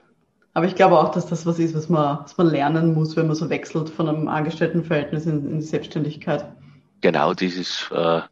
Aber 0.55 0.67
ich 0.67 0.75
glaube 0.75 0.99
auch, 0.99 1.11
dass 1.11 1.27
das 1.27 1.45
was 1.45 1.59
ist, 1.59 1.75
was 1.75 1.89
man, 1.89 2.21
was 2.21 2.37
man 2.39 2.47
lernen 2.47 2.95
muss, 2.95 3.17
wenn 3.17 3.27
man 3.27 3.37
so 3.37 3.51
wechselt 3.51 3.91
von 3.91 4.09
einem 4.09 4.29
Angestelltenverhältnis 4.29 5.27
in, 5.27 5.47
in 5.47 5.59
die 5.61 5.67
Selbstständigkeit. 5.67 6.47
genau 7.03 7.35
dieses 7.35 7.91
äh, 7.91 8.23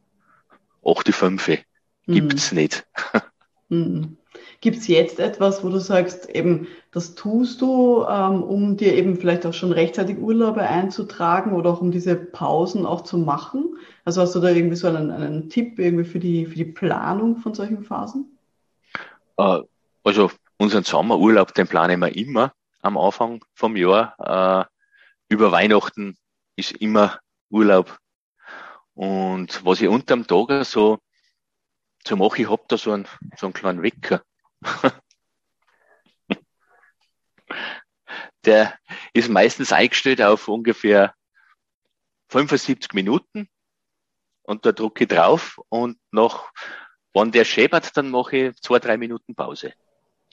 8 0.85 1.15
5 1.15 1.59
gibt's 2.07 2.53
nicht. 2.53 2.87
Mhm. 3.71 4.19
Gibt 4.65 4.79
es 4.79 4.89
jetzt 4.89 5.21
etwas, 5.21 5.63
wo 5.63 5.69
du 5.69 5.79
sagst, 5.79 6.31
eben, 6.31 6.69
das 6.91 7.15
tust 7.15 7.61
du, 7.61 8.03
ähm, 8.09 8.43
um 8.43 8.79
dir 8.79 8.95
eben 8.95 9.19
vielleicht 9.19 9.45
auch 9.45 9.53
schon 9.53 9.73
rechtzeitig 9.73 10.17
Urlaube 10.17 10.63
einzutragen 10.63 11.53
oder 11.53 11.69
auch 11.69 11.83
um 11.83 11.91
diese 11.91 12.17
Pausen 12.17 12.87
auch 12.87 13.03
zu 13.03 13.19
machen? 13.19 13.77
Also 14.07 14.23
hast 14.23 14.35
du 14.35 14.41
da 14.41 14.49
irgendwie 14.49 14.77
so 14.77 14.89
einen, 14.89 15.11
einen 15.11 15.51
Tipp 15.51 15.79
irgendwie 15.79 16.07
für 16.07 16.19
die, 16.19 16.47
für 16.47 16.55
die 16.55 16.65
Planung 16.65 17.37
von 17.37 17.53
solchen 17.53 17.85
Phasen? 17.85 18.39
Äh, 19.37 19.61
also 20.03 20.31
unseren 20.57 20.85
Sommerurlaub, 20.85 21.53
den 21.53 21.69
planen 21.69 22.01
wir 22.01 22.17
immer 22.17 22.55
am 22.81 22.97
Anfang 22.97 23.45
vom 23.53 23.77
Jahr. 23.77 24.15
Äh, 25.29 25.35
über 25.35 25.53
Weihnachten 25.53 26.17
ist 26.57 26.73
immer 26.73 27.19
Urlaub. 27.51 27.99
Und 28.95 29.63
was 29.63 29.83
ich 29.83 29.89
unterm 29.89 30.27
Tag 30.27 30.65
so 30.65 31.01
so 32.07 32.17
mache, 32.17 32.41
ich 32.41 32.49
hab 32.51 32.67
da 32.69 32.79
so 32.79 32.93
einen, 32.93 33.07
so 33.37 33.45
einen 33.45 33.53
kleinen 33.53 33.83
Wecker. 33.83 34.23
Der 38.45 38.79
ist 39.13 39.29
meistens 39.31 39.73
eingestellt 39.73 40.21
auf 40.21 40.49
ungefähr 40.49 41.15
75 42.29 42.93
Minuten 42.93 43.49
und 44.43 44.67
da 44.67 44.73
drücke 44.73 45.05
ich 45.05 45.09
drauf 45.09 45.61
und 45.69 45.99
nach, 46.11 46.51
wenn 47.15 47.33
der 47.33 47.45
scheppert, 47.45 47.97
dann 47.97 48.11
mache 48.11 48.37
ich 48.37 48.57
zwei, 48.61 48.79
drei 48.79 48.97
Minuten 48.99 49.35
Pause. 49.35 49.73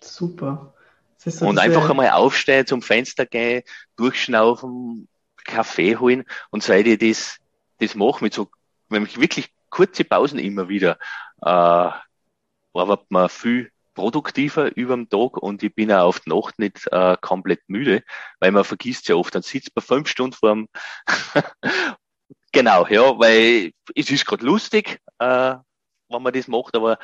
Super. 0.02 0.74
So 1.18 1.46
Und 1.46 1.60
einfach 1.60 1.90
einmal 1.90 2.10
aufstehen, 2.10 2.66
zum 2.66 2.82
Fenster 2.82 3.26
gehen, 3.26 3.64
durchschnaufen, 3.96 5.08
Kaffee 5.46 5.96
holen 5.98 6.26
und 6.50 6.64
seit 6.64 6.88
ich 6.88 6.98
das, 6.98 7.38
das 7.78 7.96
mache 7.96 8.24
mit 8.24 8.34
so, 8.34 8.50
nämlich 8.90 9.20
wirklich 9.20 9.54
kurze 9.70 10.04
Pausen 10.04 10.40
immer 10.40 10.68
wieder, 10.68 10.98
äh, 11.42 11.92
arbeitet 12.74 13.10
man 13.10 13.30
viel 13.30 13.72
produktiver 13.94 14.76
über 14.76 14.96
den 14.96 15.10
Tag 15.10 15.38
und 15.38 15.64
ich 15.64 15.74
bin 15.74 15.92
auch 15.92 16.08
auf 16.08 16.20
die 16.22 16.30
Nacht 16.30 16.60
nicht 16.60 16.88
äh, 16.92 17.18
komplett 17.22 17.62
müde, 17.68 18.04
weil 18.40 18.52
man 18.52 18.64
vergisst 18.64 19.08
ja 19.08 19.16
oft, 19.16 19.36
dann 19.36 19.42
sitzt 19.42 19.76
man 19.76 19.84
fünf 19.84 20.08
Stunden 20.08 20.34
vorm 20.36 20.68
Genau, 22.54 22.86
ja, 22.88 23.18
weil 23.18 23.72
es 23.96 24.10
ist 24.10 24.26
gerade 24.26 24.46
lustig, 24.46 25.00
äh, 25.20 25.56
wenn 26.10 26.22
man 26.22 26.34
das 26.34 26.48
macht, 26.48 26.76
aber 26.76 26.98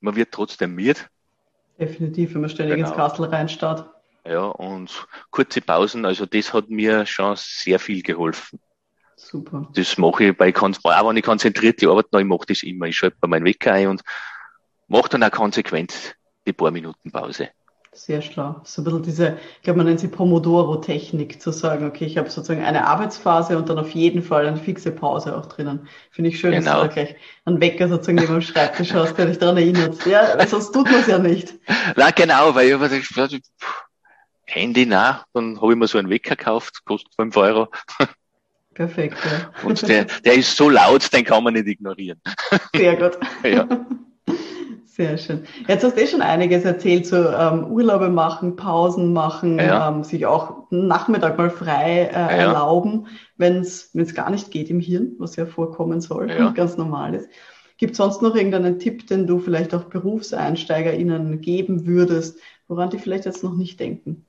man 0.00 0.14
wird 0.14 0.32
trotzdem 0.32 0.74
müde. 0.74 1.00
Definitiv, 1.78 2.34
wenn 2.34 2.42
man 2.42 2.50
ständig 2.50 2.76
Genau. 2.76 2.88
ins 2.88 2.96
Kastel 2.96 3.24
reinstarrt. 3.26 3.90
Ja, 4.26 4.44
und 4.44 5.06
kurze 5.30 5.60
Pausen, 5.60 6.06
also 6.06 6.24
das 6.24 6.52
hat 6.54 6.70
mir 6.70 7.04
schon 7.04 7.34
sehr 7.36 7.78
viel 7.78 8.02
geholfen. 8.02 8.60
Super. 9.16 9.68
Das 9.74 9.98
mache 9.98 10.24
ich 10.24 10.36
bei, 10.36 10.54
auch 10.54 11.08
wenn 11.08 11.16
ich 11.16 11.24
konzentrierte 11.24 11.88
Arbeit 11.88 12.06
mache, 12.12 12.22
ich 12.22 12.28
mache 12.28 12.46
das 12.46 12.62
immer. 12.62 12.86
Ich 12.86 12.96
schalte 12.96 13.16
bei 13.20 13.28
meinen 13.28 13.44
Wecker 13.44 13.72
ein 13.72 13.88
und 13.88 14.02
mache 14.94 15.08
dann 15.10 15.22
auch 15.24 15.30
konsequent 15.30 16.14
die 16.46 16.52
paar 16.52 16.70
Minuten 16.70 17.10
Pause. 17.10 17.48
Sehr 17.92 18.22
schlau. 18.22 18.60
So 18.64 18.80
ein 18.80 18.84
bisschen 18.84 19.02
diese, 19.04 19.38
ich 19.56 19.62
glaube, 19.62 19.76
man 19.78 19.86
nennt 19.86 20.00
sie 20.00 20.08
Pomodoro-Technik, 20.08 21.40
zu 21.40 21.52
sagen, 21.52 21.86
okay, 21.86 22.04
ich 22.06 22.18
habe 22.18 22.28
sozusagen 22.28 22.64
eine 22.64 22.86
Arbeitsphase 22.86 23.56
und 23.56 23.68
dann 23.68 23.78
auf 23.78 23.90
jeden 23.90 24.20
Fall 24.20 24.46
eine 24.46 24.56
fixe 24.56 24.90
Pause 24.90 25.36
auch 25.36 25.46
drinnen. 25.46 25.86
Finde 26.10 26.30
ich 26.30 26.40
schön, 26.40 26.52
dass 26.52 26.64
Genau. 26.64 26.82
du 26.82 26.88
da 26.88 26.92
gleich 26.92 27.14
einen 27.44 27.60
Wecker 27.60 27.88
sozusagen 27.88 28.16
neben 28.16 28.32
dem 28.32 28.42
Schreibtisch 28.42 28.92
hast, 28.94 29.16
der 29.16 29.26
dich 29.26 29.38
daran 29.38 29.58
erinnert. 29.58 30.04
Ja, 30.06 30.44
sonst 30.46 30.72
tut 30.72 30.90
man 30.90 31.00
es 31.00 31.06
ja 31.06 31.18
nicht. 31.18 31.54
Na 31.96 32.10
genau, 32.10 32.54
weil 32.54 32.66
ich 32.68 32.74
habe 32.74 32.86
ja, 32.88 33.28
pff, 33.28 33.84
Handy 34.46 34.86
nach, 34.86 35.24
dann 35.32 35.60
habe 35.60 35.72
ich 35.72 35.78
mir 35.78 35.86
so 35.86 35.98
einen 35.98 36.10
Wecker 36.10 36.34
gekauft, 36.34 36.84
kostet 36.84 37.14
5 37.14 37.36
Euro. 37.36 37.68
Perfekt, 38.74 39.18
ja. 39.24 39.68
Und 39.68 39.88
der, 39.88 40.06
der 40.24 40.34
ist 40.34 40.56
so 40.56 40.68
laut, 40.68 41.12
den 41.12 41.24
kann 41.24 41.44
man 41.44 41.54
nicht 41.54 41.68
ignorieren. 41.68 42.20
Sehr 42.74 42.96
gut. 42.96 43.18
Ja. 43.44 43.68
Sehr 44.96 45.18
schön. 45.18 45.44
Jetzt 45.66 45.82
hast 45.82 45.96
du 45.96 46.02
eh 46.02 46.06
schon 46.06 46.22
einiges 46.22 46.64
erzählt, 46.64 47.04
so 47.04 47.16
ähm, 47.16 47.64
Urlaube 47.66 48.10
machen, 48.10 48.54
Pausen 48.54 49.12
machen, 49.12 49.58
Ja. 49.58 49.88
ähm, 49.88 50.04
sich 50.04 50.24
auch 50.24 50.70
Nachmittag 50.70 51.36
mal 51.36 51.50
frei 51.50 52.02
äh, 52.02 52.38
erlauben, 52.38 53.08
wenn 53.36 53.56
es 53.56 53.90
gar 54.14 54.30
nicht 54.30 54.52
geht 54.52 54.70
im 54.70 54.78
Hirn, 54.78 55.16
was 55.18 55.34
ja 55.34 55.46
vorkommen 55.46 56.00
soll 56.00 56.30
Ja. 56.30 56.46
und 56.46 56.54
ganz 56.54 56.76
normal 56.76 57.14
ist. 57.14 57.28
Gibt 57.76 57.96
sonst 57.96 58.22
noch 58.22 58.36
irgendeinen 58.36 58.78
Tipp, 58.78 59.08
den 59.08 59.26
du 59.26 59.40
vielleicht 59.40 59.74
auch 59.74 59.82
BerufseinsteigerInnen 59.82 61.40
geben 61.40 61.86
würdest, 61.86 62.38
woran 62.68 62.90
die 62.90 62.98
vielleicht 62.98 63.24
jetzt 63.24 63.42
noch 63.42 63.56
nicht 63.56 63.80
denken? 63.80 64.24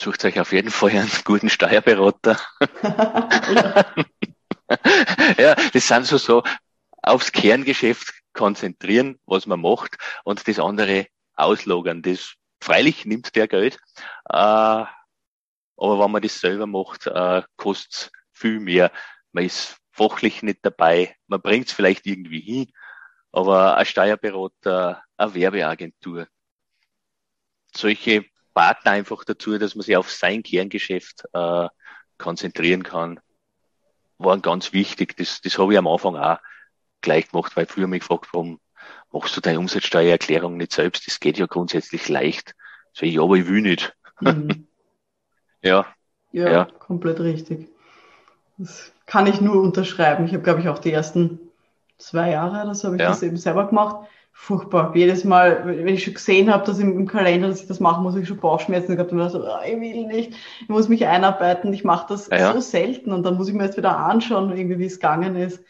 Sucht 0.00 0.24
euch 0.24 0.40
auf 0.40 0.54
jeden 0.54 0.70
Fall 0.70 0.92
einen 0.92 1.10
guten 1.26 1.50
Steuerberater. 1.50 2.38
ja, 5.38 5.54
das 5.74 5.86
sind 5.88 6.06
so, 6.06 6.16
so 6.16 6.42
aufs 7.04 7.32
Kerngeschäft 7.32 8.14
konzentrieren, 8.32 9.18
was 9.26 9.46
man 9.46 9.60
macht 9.60 9.96
und 10.24 10.46
das 10.48 10.58
andere 10.58 11.06
auslagern. 11.34 12.02
Das 12.02 12.34
freilich 12.60 13.04
nimmt 13.04 13.34
der 13.36 13.48
Geld, 13.48 13.78
äh, 14.28 14.84
aber 15.76 15.98
wenn 15.98 16.10
man 16.10 16.22
das 16.22 16.40
selber 16.40 16.66
macht, 16.66 17.06
äh, 17.06 17.42
kostet 17.56 18.10
viel 18.32 18.60
mehr. 18.60 18.90
Man 19.32 19.44
ist 19.44 19.76
fachlich 19.92 20.42
nicht 20.42 20.60
dabei, 20.62 21.16
man 21.26 21.40
bringt 21.40 21.68
es 21.68 21.72
vielleicht 21.72 22.06
irgendwie 22.06 22.40
hin, 22.40 22.72
aber 23.32 23.76
ein 23.76 23.86
Steuerberater, 23.86 25.02
eine 25.16 25.34
Werbeagentur, 25.34 26.26
solche 27.74 28.24
Partner 28.54 28.92
einfach 28.92 29.24
dazu, 29.24 29.58
dass 29.58 29.74
man 29.74 29.82
sich 29.82 29.96
auf 29.96 30.10
sein 30.10 30.42
Kerngeschäft 30.42 31.24
äh, 31.32 31.68
konzentrieren 32.18 32.84
kann, 32.84 33.20
waren 34.18 34.42
ganz 34.42 34.72
wichtig. 34.72 35.16
Das, 35.16 35.40
das 35.40 35.58
habe 35.58 35.72
ich 35.72 35.78
am 35.78 35.88
Anfang 35.88 36.16
auch 36.16 36.38
gleich 37.04 37.30
gemacht, 37.30 37.56
weil 37.56 37.66
früher 37.66 37.86
mich 37.86 38.00
gefragt, 38.00 38.28
warum 38.32 38.60
machst 39.12 39.36
du 39.36 39.40
deine 39.40 39.58
Umsatzsteuererklärung 39.60 40.56
nicht 40.56 40.72
selbst? 40.72 41.06
Das 41.06 41.20
geht 41.20 41.38
ja 41.38 41.46
grundsätzlich 41.46 42.08
leicht. 42.08 42.54
So, 42.92 43.06
ja, 43.06 43.22
aber 43.22 43.36
ich 43.36 43.46
will 43.46 43.62
nicht. 43.62 43.94
Hm. 44.18 44.48
Ja, 45.62 45.86
Ja, 46.32 46.50
Ja. 46.50 46.64
komplett 46.78 47.20
richtig. 47.20 47.68
Das 48.58 48.92
kann 49.06 49.26
ich 49.26 49.40
nur 49.40 49.60
unterschreiben. 49.62 50.26
Ich 50.26 50.32
habe, 50.32 50.42
glaube 50.42 50.60
ich, 50.60 50.68
auch 50.68 50.78
die 50.78 50.92
ersten 50.92 51.40
zwei 51.98 52.30
Jahre 52.30 52.64
oder 52.64 52.74
so 52.74 52.88
habe 52.88 52.96
ich 52.96 53.02
Ja. 53.02 53.08
das 53.08 53.22
eben 53.22 53.36
selber 53.36 53.66
gemacht. 53.68 54.06
Furchtbar. 54.32 54.94
Jedes 54.96 55.24
Mal, 55.24 55.64
wenn 55.64 55.88
ich 55.94 56.04
schon 56.04 56.14
gesehen 56.14 56.52
habe, 56.52 56.66
dass 56.66 56.80
im, 56.80 56.98
im 56.98 57.06
Kalender, 57.06 57.48
dass 57.48 57.62
ich 57.62 57.68
das 57.68 57.78
machen 57.80 58.02
muss, 58.02 58.16
ich 58.16 58.26
schon 58.26 58.38
Bauchschmerzen 58.38 58.96
gehabt 58.96 59.12
und 59.12 59.18
mir 59.18 59.30
so, 59.30 59.44
ah, 59.44 59.62
ich 59.64 59.80
will 59.80 60.06
nicht, 60.06 60.34
ich 60.60 60.68
muss 60.68 60.88
mich 60.88 61.06
einarbeiten, 61.06 61.72
ich 61.72 61.84
mache 61.84 62.06
das 62.08 62.28
Ja, 62.30 62.52
so 62.52 62.60
selten 62.60 63.12
und 63.12 63.22
dann 63.22 63.36
muss 63.36 63.48
ich 63.48 63.54
mir 63.54 63.62
erst 63.64 63.76
wieder 63.78 63.96
anschauen, 63.96 64.56
irgendwie 64.56 64.78
wie 64.80 64.86
es 64.86 64.94
gegangen 65.00 65.36
ist. 65.36 65.62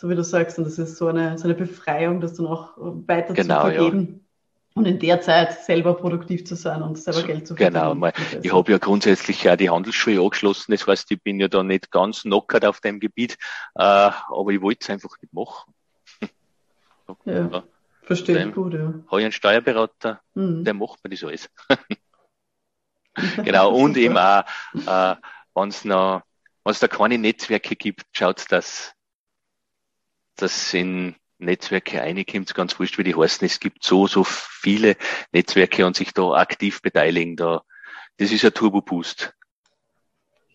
So 0.00 0.08
wie 0.08 0.14
du 0.14 0.24
sagst, 0.24 0.56
und 0.56 0.64
das 0.64 0.78
ist 0.78 0.96
so 0.96 1.08
eine, 1.08 1.36
so 1.36 1.44
eine 1.44 1.54
Befreiung, 1.54 2.22
das 2.22 2.32
dann 2.32 2.46
auch 2.46 2.72
weiter 2.78 3.34
Genau, 3.34 3.64
zu 3.64 3.68
ja. 3.68 3.74
vergeben 3.82 4.26
und 4.74 4.86
in 4.86 4.98
der 4.98 5.20
Zeit 5.20 5.52
selber 5.62 5.92
produktiv 5.92 6.46
zu 6.46 6.54
sein 6.54 6.80
und 6.80 6.96
selber 6.96 7.22
Geld 7.22 7.46
zu 7.46 7.54
genau, 7.54 7.80
verdienen. 7.80 8.00
mal, 8.00 8.12
Viel 8.14 8.40
ich 8.42 8.50
habe 8.50 8.72
ja 8.72 8.78
grundsätzlich 8.78 9.42
ja 9.42 9.56
die 9.56 9.68
Handelsschule 9.68 10.22
angeschlossen. 10.22 10.72
Das 10.72 10.86
heißt, 10.86 11.10
ich 11.10 11.22
bin 11.22 11.38
ja 11.38 11.48
da 11.48 11.62
nicht 11.62 11.90
ganz 11.90 12.22
knockert 12.22 12.64
auf 12.64 12.80
dem 12.80 12.98
Gebiet, 12.98 13.34
äh, 13.74 13.82
aber 13.82 14.50
ich 14.52 14.62
wollte 14.62 14.78
es 14.84 14.88
einfach 14.88 15.14
nicht 15.20 15.34
machen. 15.34 15.74
Ja, 17.26 17.50
Ja. 17.50 17.62
verstehe 18.04 18.48
ich 18.48 18.54
gut, 18.54 18.72
ja. 18.72 18.94
Habe 19.08 19.20
ich 19.20 19.24
einen 19.24 19.32
Steuerberater, 19.32 20.22
Mhm. 20.34 20.64
der 20.64 20.72
macht 20.72 21.04
mir 21.04 21.10
das 21.10 21.24
alles. 21.24 21.50
Genau, 23.44 23.70
und 23.74 23.98
eben 23.98 24.16
auch, 24.16 24.44
äh, 24.74 25.16
wenn 25.54 25.68
es 25.68 25.84
noch, 25.84 26.22
wenn 26.64 26.70
es 26.72 26.78
da 26.78 26.88
keine 26.88 27.18
Netzwerke 27.18 27.76
gibt, 27.76 28.06
schaut, 28.12 28.50
dass, 28.50 28.94
dass 30.36 30.72
in 30.74 31.14
Netzwerke 31.38 32.00
reinkommt, 32.00 32.54
ganz 32.54 32.78
wurscht, 32.78 32.98
wie 32.98 33.04
die 33.04 33.14
heißen. 33.14 33.46
Es 33.46 33.60
gibt 33.60 33.82
so, 33.82 34.06
so 34.06 34.24
viele 34.24 34.96
Netzwerke 35.32 35.86
und 35.86 35.96
sich 35.96 36.12
da 36.12 36.32
aktiv 36.32 36.82
beteiligen, 36.82 37.36
da, 37.36 37.62
das 38.18 38.30
ist 38.30 38.44
ein 38.44 38.52
Turbo-Boost. 38.52 39.34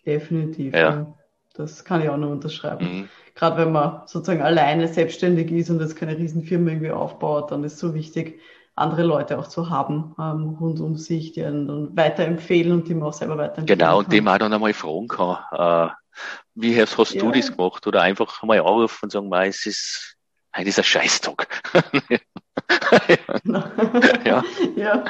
Definitiv, 0.06 0.74
Ja. 0.74 0.80
ja. 0.80 1.16
Das 1.58 1.86
kann 1.86 2.02
ich 2.02 2.10
auch 2.10 2.18
nur 2.18 2.32
unterschreiben. 2.32 2.86
Mhm. 2.86 3.10
Gerade 3.34 3.58
wenn 3.58 3.72
man 3.72 4.02
sozusagen 4.08 4.42
alleine 4.42 4.90
selbstständig 4.90 5.52
ist 5.52 5.70
und 5.70 5.80
jetzt 5.80 5.96
keine 5.96 6.18
Riesenfirma 6.18 6.70
irgendwie 6.70 6.92
aufbaut, 6.92 7.52
dann 7.52 7.64
ist 7.64 7.80
so 7.80 7.94
wichtig, 7.94 8.42
andere 8.76 9.04
Leute 9.04 9.40
auch 9.40 9.48
zu 9.48 9.70
haben 9.70 10.14
ähm, 10.20 10.58
rund 10.60 10.82
um 10.82 10.98
sich, 10.98 11.32
die 11.32 11.44
einen 11.46 11.68
dann 11.68 11.96
weiterempfehlen 11.98 12.74
und 12.74 12.88
die 12.90 12.94
man 12.94 13.08
auch 13.08 13.14
selber 13.14 13.38
weiterempfehlen 13.38 13.80
Genau, 13.80 14.00
und 14.00 14.12
die 14.12 14.20
man 14.20 14.38
dann 14.38 14.52
einmal 14.52 14.74
fragen 14.74 15.08
kann, 15.08 15.38
äh, 15.54 15.94
wie 16.54 16.80
hast, 16.80 16.98
hast 16.98 17.14
ja. 17.14 17.22
du 17.22 17.32
das 17.32 17.56
gemacht? 17.56 17.86
Oder 17.88 18.02
einfach 18.02 18.42
mal 18.44 18.60
anrufen 18.60 19.00
und 19.04 19.12
sagen, 19.12 19.32
es 19.34 19.66
ist, 19.66 20.16
heute 20.56 20.70
ist 20.70 20.80
ein 20.80 20.84
Scheißtag. 20.84 21.62
ja. 24.26 24.44
ja, 24.76 25.04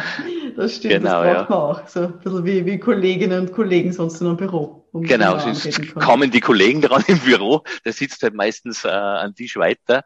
das 0.55 0.75
stimmt, 0.75 0.93
genau, 0.93 1.23
das 1.23 1.47
braucht 1.47 1.49
ja. 1.49 1.49
man 1.49 1.59
auch. 1.59 1.87
So 1.87 1.99
ein 2.01 2.19
bisschen 2.19 2.45
wie, 2.45 2.65
wie 2.65 2.79
Kolleginnen 2.79 3.41
und 3.41 3.53
Kollegen 3.53 3.93
sonst 3.93 4.21
in 4.21 4.27
einem 4.27 4.37
Büro. 4.37 4.87
Um 4.91 5.03
genau, 5.03 5.37
sonst 5.39 5.95
kommen 5.95 6.31
die 6.31 6.39
Kollegen 6.39 6.81
dran 6.81 7.03
im 7.07 7.19
Büro, 7.19 7.63
der 7.83 7.93
sitzt 7.93 8.23
halt 8.23 8.33
meistens 8.33 8.85
äh, 8.85 8.89
an 8.89 9.35
Tisch 9.35 9.57
weiter 9.57 10.03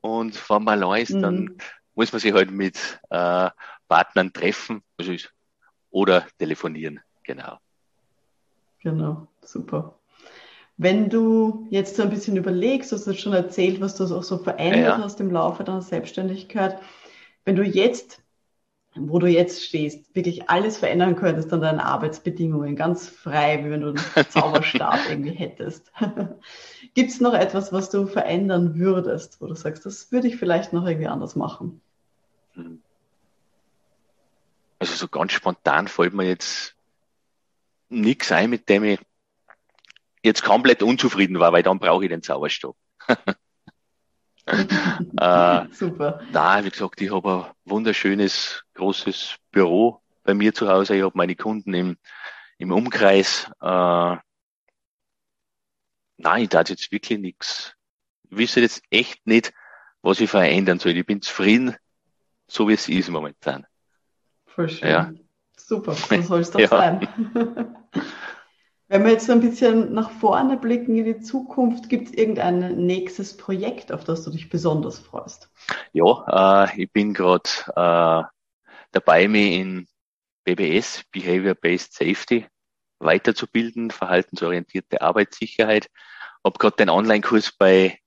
und 0.00 0.50
wenn 0.50 0.62
man 0.62 0.82
allein 0.82 1.02
ist, 1.02 1.14
mhm. 1.14 1.22
dann 1.22 1.58
muss 1.94 2.12
man 2.12 2.20
sich 2.20 2.32
halt 2.32 2.50
mit 2.50 2.76
äh, 3.10 3.50
Partnern 3.88 4.32
treffen 4.32 4.82
also 4.98 5.12
oder 5.90 6.26
telefonieren, 6.38 7.00
genau. 7.22 7.58
Genau, 8.80 9.26
super. 9.42 9.98
Wenn 10.78 11.08
du 11.08 11.66
jetzt 11.70 11.96
so 11.96 12.02
ein 12.02 12.10
bisschen 12.10 12.36
überlegst, 12.36 12.92
du 12.92 12.96
hast 12.96 13.06
jetzt 13.06 13.20
schon 13.20 13.32
erzählt, 13.32 13.80
was 13.80 13.94
du 13.94 14.04
auch 14.04 14.22
so 14.22 14.36
verändert 14.38 14.98
ja. 14.98 14.98
hast 14.98 15.20
im 15.20 15.30
Laufe 15.30 15.64
deiner 15.64 15.80
Selbstständigkeit. 15.80 16.78
Wenn 17.46 17.56
du 17.56 17.62
jetzt, 17.62 18.20
wo 18.94 19.18
du 19.18 19.26
jetzt 19.26 19.64
stehst, 19.64 20.14
wirklich 20.14 20.50
alles 20.50 20.76
verändern 20.76 21.16
könntest 21.16 21.50
an 21.52 21.62
deinen 21.62 21.80
Arbeitsbedingungen, 21.80 22.76
ganz 22.76 23.08
frei, 23.08 23.64
wie 23.64 23.70
wenn 23.70 23.80
du 23.80 23.88
einen 23.88 24.00
Zauberstab 24.28 24.98
irgendwie 25.08 25.30
hättest. 25.32 25.90
Gibt 26.94 27.10
es 27.10 27.20
noch 27.20 27.34
etwas, 27.34 27.72
was 27.72 27.88
du 27.88 28.06
verändern 28.06 28.78
würdest, 28.78 29.40
wo 29.40 29.46
du 29.46 29.54
sagst, 29.54 29.86
das 29.86 30.12
würde 30.12 30.28
ich 30.28 30.36
vielleicht 30.36 30.74
noch 30.74 30.86
irgendwie 30.86 31.08
anders 31.08 31.36
machen? 31.36 31.80
Hm. 32.52 32.82
Also 34.78 34.94
so 34.94 35.08
ganz 35.08 35.32
spontan 35.32 35.88
fällt 35.88 36.12
mir 36.12 36.28
jetzt 36.28 36.74
nichts 37.88 38.30
ein, 38.30 38.50
mit 38.50 38.68
dem 38.68 38.84
ich 38.84 39.00
jetzt 40.26 40.42
komplett 40.42 40.82
unzufrieden 40.82 41.40
war, 41.40 41.52
weil 41.52 41.62
dann 41.62 41.78
brauche 41.78 42.04
ich 42.04 42.10
den 42.10 42.22
Zauberstab. 42.22 42.76
äh, 44.46 45.64
Super. 45.72 46.20
Da, 46.32 46.64
wie 46.64 46.70
gesagt, 46.70 47.00
ich 47.00 47.12
habe 47.12 47.46
ein 47.46 47.52
wunderschönes, 47.64 48.64
großes 48.74 49.36
Büro 49.50 50.02
bei 50.24 50.34
mir 50.34 50.52
zu 50.52 50.68
Hause. 50.68 50.96
Ich 50.96 51.02
habe 51.02 51.16
meine 51.16 51.36
Kunden 51.36 51.72
im, 51.74 51.96
im 52.58 52.72
Umkreis. 52.72 53.50
Äh, 53.60 54.16
nein, 56.16 56.42
ich 56.42 56.48
darf 56.48 56.68
jetzt 56.68 56.92
wirklich 56.92 57.18
nichts. 57.18 57.74
Ich 58.30 58.36
wüsste 58.36 58.60
jetzt 58.60 58.82
echt 58.90 59.26
nicht, 59.26 59.52
was 60.02 60.20
ich 60.20 60.30
verändern 60.30 60.78
soll. 60.78 60.96
Ich 60.96 61.06
bin 61.06 61.22
zufrieden, 61.22 61.76
so 62.48 62.68
wie 62.68 62.74
es 62.74 62.88
ist 62.88 63.08
momentan. 63.08 63.66
Voll 64.46 64.68
schön. 64.68 64.88
Ja. 64.88 65.12
Super, 65.56 65.94
so 65.94 66.22
soll 66.22 66.40
es 66.40 66.50
doch 66.50 66.60
ja. 66.60 66.68
sein. 66.68 67.08
Wenn 68.88 69.04
wir 69.04 69.12
jetzt 69.12 69.26
so 69.26 69.32
ein 69.32 69.40
bisschen 69.40 69.92
nach 69.92 70.10
vorne 70.10 70.56
blicken 70.56 70.96
in 70.96 71.04
die 71.04 71.20
Zukunft, 71.20 71.88
gibt 71.88 72.08
es 72.08 72.14
irgendein 72.14 72.86
nächstes 72.86 73.36
Projekt, 73.36 73.90
auf 73.90 74.04
das 74.04 74.22
du 74.22 74.30
dich 74.30 74.48
besonders 74.48 75.00
freust? 75.00 75.50
Ja, 75.92 76.66
äh, 76.68 76.82
ich 76.82 76.92
bin 76.92 77.12
gerade 77.12 77.50
äh, 77.74 78.22
dabei, 78.92 79.26
mich 79.26 79.54
in 79.54 79.88
BBS, 80.44 81.02
Behavior 81.10 81.56
Based 81.56 81.94
Safety, 81.94 82.46
weiterzubilden, 83.00 83.90
verhaltensorientierte 83.90 85.02
Arbeitssicherheit. 85.02 85.88
Hab 86.44 86.60
gerade 86.60 86.76
den 86.76 86.90
Online-Kurs 86.90 87.52
bei 87.58 87.98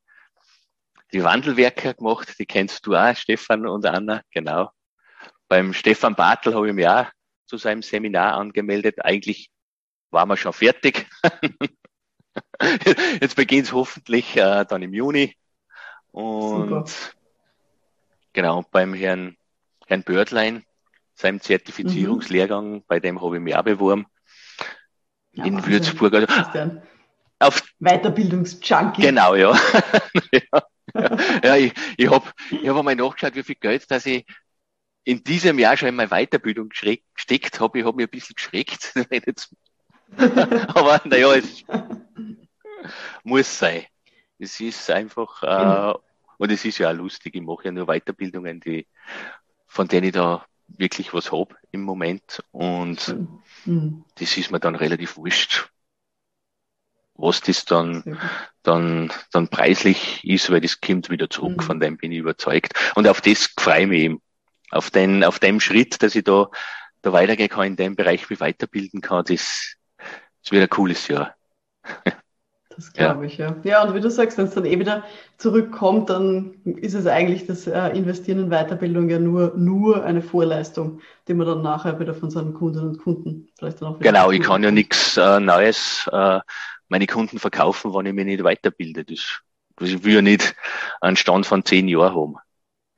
die 1.11 1.23
Wandelwerker 1.23 1.95
gemacht, 1.95 2.35
die 2.39 2.45
kennst 2.45 2.85
du 2.85 2.95
auch, 2.95 3.15
Stefan 3.15 3.67
und 3.67 3.85
Anna, 3.85 4.21
genau. 4.31 4.71
Beim 5.49 5.73
Stefan 5.73 6.15
Bartel 6.15 6.53
habe 6.53 6.69
ich 6.69 6.73
mich 6.73 6.87
auch 6.87 7.07
zu 7.47 7.57
seinem 7.57 7.81
Seminar 7.81 8.35
angemeldet. 8.35 9.03
Eigentlich 9.03 9.49
waren 10.11 10.29
wir 10.29 10.37
schon 10.37 10.53
fertig. 10.53 11.07
Jetzt 13.21 13.35
beginnt 13.35 13.67
es 13.67 13.73
hoffentlich 13.73 14.35
äh, 14.37 14.65
dann 14.65 14.81
im 14.81 14.93
Juni. 14.93 15.35
Und 16.11 16.69
Super. 16.69 16.85
genau, 18.33 18.65
beim 18.71 18.93
Herrn, 18.93 19.37
Herrn 19.87 20.03
Bördlein, 20.03 20.63
seinem 21.13 21.41
Zertifizierungslehrgang, 21.41 22.71
mhm. 22.71 22.83
bei 22.87 22.99
dem 22.99 23.21
habe 23.21 23.37
ich 23.37 23.41
mich 23.43 23.55
auch 23.55 23.63
beworben. 23.63 24.07
Ja, 25.33 25.45
in 25.45 25.55
Wahnsinn. 25.55 25.71
Würzburg. 25.71 26.13
Also, 26.13 26.81
auf 27.39 27.63
Weiterbildungsjunkie. 27.79 29.01
Genau, 29.01 29.35
ja. 29.35 29.57
ja. 30.31 30.63
ja, 31.43 31.55
ich, 31.55 31.73
ich 31.97 32.09
habe 32.09 32.25
ich 32.49 32.67
hab 32.67 32.77
einmal 32.77 32.95
nachgeschaut, 32.95 33.35
wie 33.35 33.43
viel 33.43 33.55
Geld, 33.55 33.89
dass 33.91 34.05
ich 34.05 34.25
in 35.03 35.23
diesem 35.23 35.59
Jahr 35.59 35.77
schon 35.77 35.89
in 35.89 35.95
meine 35.95 36.09
Weiterbildung 36.09 36.69
gesteckt 36.69 37.59
habe. 37.59 37.79
Ich 37.79 37.85
habe 37.85 37.95
mich 37.95 38.07
ein 38.07 38.11
bisschen 38.11 38.35
geschreckt. 38.35 38.93
Aber 40.75 41.01
naja, 41.05 41.33
es 41.35 41.63
muss 43.23 43.59
sein. 43.59 43.85
Es 44.37 44.59
ist 44.59 44.89
einfach, 44.89 45.43
äh, 45.43 45.97
und 46.37 46.51
es 46.51 46.63
ist 46.63 46.77
ja 46.77 46.89
auch 46.89 46.95
lustig, 46.95 47.35
ich 47.35 47.41
mache 47.41 47.65
ja 47.65 47.71
nur 47.71 47.87
Weiterbildungen, 47.87 48.59
die, 48.61 48.87
von 49.67 49.87
denen 49.87 50.07
ich 50.07 50.13
da 50.13 50.45
wirklich 50.67 51.13
was 51.13 51.31
hab 51.31 51.55
im 51.71 51.81
Moment. 51.81 52.43
Und 52.51 53.15
mhm. 53.65 54.05
das 54.15 54.37
ist 54.37 54.51
mir 54.51 54.59
dann 54.59 54.75
relativ 54.75 55.17
wurscht, 55.17 55.69
was 57.15 57.41
das 57.41 57.65
dann, 57.65 58.17
dann, 58.63 59.11
dann 59.31 59.49
preislich 59.49 60.23
ist, 60.23 60.49
weil 60.49 60.61
das 60.61 60.79
kommt 60.79 61.09
wieder 61.09 61.29
zurück, 61.29 61.57
mhm. 61.57 61.61
von 61.61 61.79
dem 61.79 61.97
bin 61.97 62.11
ich 62.11 62.19
überzeugt. 62.19 62.73
Und 62.95 63.07
auf 63.07 63.21
das 63.21 63.53
freue 63.57 63.81
ich 63.81 63.87
mich 63.87 63.99
eben. 64.01 64.21
Auf 64.71 64.91
den, 64.91 65.23
auf 65.23 65.39
dem 65.39 65.59
Schritt, 65.59 66.01
dass 66.03 66.15
ich 66.15 66.23
da, 66.23 66.47
da 67.01 67.11
weitergehen 67.11 67.49
kann, 67.49 67.65
in 67.65 67.75
dem 67.75 67.95
Bereich 67.95 68.29
mich 68.29 68.39
weiterbilden 68.39 69.01
kann, 69.01 69.25
das, 69.25 69.75
es 70.43 70.51
wird 70.51 70.63
ein 70.63 70.69
cooles 70.69 71.07
Jahr. 71.07 71.35
Das 72.79 72.93
glaube 72.93 73.25
ja. 73.25 73.27
ich, 73.27 73.37
ja. 73.37 73.55
Ja, 73.63 73.83
und 73.83 73.93
wie 73.93 73.99
du 73.99 74.09
sagst, 74.09 74.37
wenn 74.37 74.45
es 74.45 74.53
dann 74.53 74.63
eh 74.63 74.79
wieder 74.79 75.03
zurückkommt, 75.37 76.09
dann 76.09 76.53
ist 76.63 76.93
es 76.93 77.07
eigentlich 77.07 77.45
das 77.45 77.67
äh, 77.67 77.89
Investieren 77.89 78.39
in 78.39 78.49
Weiterbildung 78.49 79.09
ja 79.09 79.19
nur, 79.19 79.53
nur 79.57 80.05
eine 80.05 80.21
Vorleistung, 80.21 81.01
die 81.27 81.33
man 81.33 81.45
dann 81.45 81.61
nachher 81.61 81.99
wieder 81.99 82.13
von 82.13 82.29
seinen 82.29 82.53
Kundinnen 82.53 82.91
und 82.91 82.99
Kunden 82.99 83.49
vielleicht 83.57 83.81
dann 83.81 83.89
auch 83.89 83.99
wieder 83.99 84.09
Genau, 84.09 84.31
ich 84.31 84.41
kann 84.41 84.63
ja 84.63 84.71
nichts 84.71 85.17
äh, 85.17 85.41
Neues 85.41 86.09
äh, 86.13 86.39
meine 86.87 87.05
Kunden 87.05 87.37
verkaufen, 87.37 87.93
wenn 87.93 88.05
ich 88.05 88.13
mich 88.13 88.25
nicht 88.25 88.43
weiterbilde. 88.45 89.03
Das, 89.03 89.41
das 89.75 90.03
will 90.03 90.15
ja 90.15 90.21
nicht 90.21 90.55
einen 91.01 91.17
Stand 91.17 91.47
von 91.47 91.65
zehn 91.65 91.89
Jahren 91.89 92.15
haben 92.15 92.35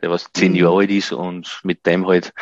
der 0.02 0.10
was 0.10 0.32
zehn 0.34 0.52
mhm. 0.52 0.58
Jahre 0.58 0.78
alt 0.80 0.92
ist 0.92 1.12
und 1.12 1.60
mit 1.64 1.86
dem 1.86 2.08
halt 2.08 2.34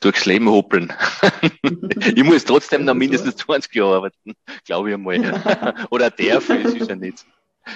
durchs 0.00 0.26
Leben 0.26 0.48
hoppeln. 0.48 0.92
ich 2.14 2.24
muss 2.24 2.44
trotzdem 2.44 2.84
noch 2.84 2.94
mindestens 2.94 3.36
20 3.36 3.74
Jahre 3.74 3.96
arbeiten, 3.96 4.34
glaube 4.64 4.90
ich 4.90 4.94
einmal. 4.94 5.86
Oder 5.90 6.10
darf, 6.10 6.50
es 6.50 6.74
ist 6.74 6.88
ja 6.88 6.96
nicht 6.96 7.26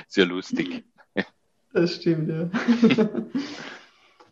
sehr 0.08 0.26
lustig. 0.26 0.84
Das 1.72 1.94
stimmt, 1.96 2.28
ja. 2.28 2.50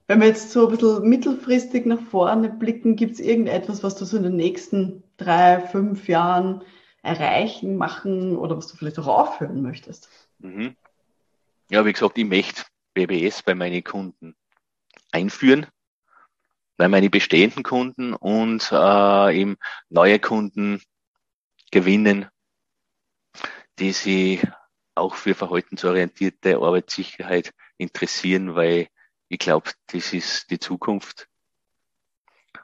Wenn 0.06 0.20
wir 0.20 0.26
jetzt 0.26 0.50
so 0.50 0.66
ein 0.66 0.76
bisschen 0.76 1.08
mittelfristig 1.08 1.86
nach 1.86 2.00
vorne 2.00 2.50
blicken, 2.50 2.96
gibt 2.96 3.12
es 3.14 3.20
irgendetwas, 3.20 3.82
was 3.82 3.94
du 3.94 4.04
so 4.04 4.16
in 4.16 4.24
den 4.24 4.36
nächsten 4.36 5.04
drei, 5.16 5.60
fünf 5.60 6.08
Jahren 6.08 6.62
erreichen, 7.02 7.76
machen 7.76 8.36
oder 8.36 8.56
was 8.56 8.66
du 8.66 8.76
vielleicht 8.76 8.98
auch 8.98 9.06
aufhören 9.06 9.62
möchtest? 9.62 10.08
Mhm. 10.38 10.74
Ja, 11.70 11.84
wie 11.86 11.92
gesagt, 11.92 12.18
ich 12.18 12.24
möchte 12.24 12.62
BBS 12.94 13.42
bei 13.42 13.54
meinen 13.54 13.84
Kunden 13.84 14.34
einführen, 15.12 15.66
weil 16.76 16.88
meine 16.88 17.10
bestehenden 17.10 17.62
Kunden 17.62 18.14
und 18.14 18.70
äh, 18.72 19.40
eben 19.40 19.56
neue 19.88 20.18
Kunden 20.18 20.80
gewinnen, 21.70 22.26
die 23.78 23.92
sich 23.92 24.40
auch 24.94 25.14
für 25.14 25.34
verhaltensorientierte 25.34 26.56
Arbeitssicherheit 26.56 27.52
interessieren, 27.78 28.54
weil 28.54 28.88
ich 29.28 29.38
glaube, 29.38 29.70
das 29.86 30.12
ist 30.12 30.50
die 30.50 30.58
Zukunft. 30.58 31.28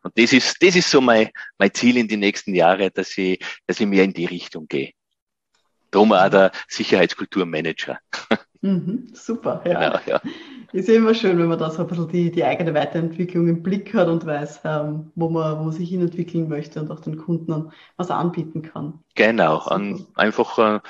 Und 0.03 0.19
das 0.19 0.33
ist, 0.33 0.63
das 0.63 0.77
ist 0.77 0.91
so 0.91 1.01
mein, 1.01 1.31
mein 1.59 1.73
Ziel 1.73 1.97
in 1.97 2.09
die 2.09 2.17
nächsten 2.17 2.55
Jahre, 2.55 2.91
dass 2.91 3.17
ich, 3.19 3.45
dass 3.67 3.81
ich 3.81 3.87
mehr 3.87 4.05
in 4.05 4.13
die 4.13 4.27
Richtung 4.27 4.67
gehe. 4.69 4.93
Darum 5.91 6.13
auch 6.13 6.29
der 6.29 6.53
Sicherheitskulturmanager. 6.69 7.99
Mhm, 8.61 9.15
super, 9.15 9.63
ja. 9.65 10.01
Genau, 10.01 10.01
ja. 10.07 10.21
Ist 10.77 10.91
immer 10.91 11.15
schön, 11.15 11.39
wenn 11.39 11.49
man 11.49 11.59
da 11.59 11.71
so 11.71 11.81
ein 11.81 11.87
bisschen 11.87 12.09
die, 12.09 12.31
die 12.31 12.45
eigene 12.45 12.75
Weiterentwicklung 12.75 13.49
im 13.49 13.63
Blick 13.63 13.95
hat 13.95 14.09
und 14.09 14.27
weiß, 14.27 14.61
ähm, 14.65 15.11
wo, 15.15 15.31
man, 15.31 15.59
wo 15.59 15.65
man 15.65 15.73
sich 15.73 15.89
hinentwickeln 15.89 16.51
möchte 16.51 16.81
und 16.81 16.91
auch 16.91 17.01
den 17.01 17.17
Kunden 17.17 17.73
was 17.97 18.11
anbieten 18.11 18.61
kann. 18.61 19.03
Genau, 19.15 19.57
an, 19.61 20.07
einfach 20.17 20.59
äh, 20.59 20.81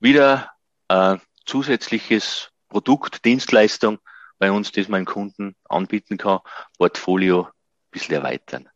wieder 0.00 0.52
äh, 0.88 1.16
zusätzliches 1.44 2.50
Produkt, 2.70 3.26
Dienstleistung 3.26 3.98
bei 4.38 4.50
uns, 4.50 4.72
das 4.72 4.88
man 4.88 5.04
Kunden 5.04 5.54
anbieten 5.68 6.16
kann, 6.16 6.38
Portfolio 6.78 7.42
ein 7.42 7.50
bisschen 7.90 8.14
erweitern. 8.14 8.70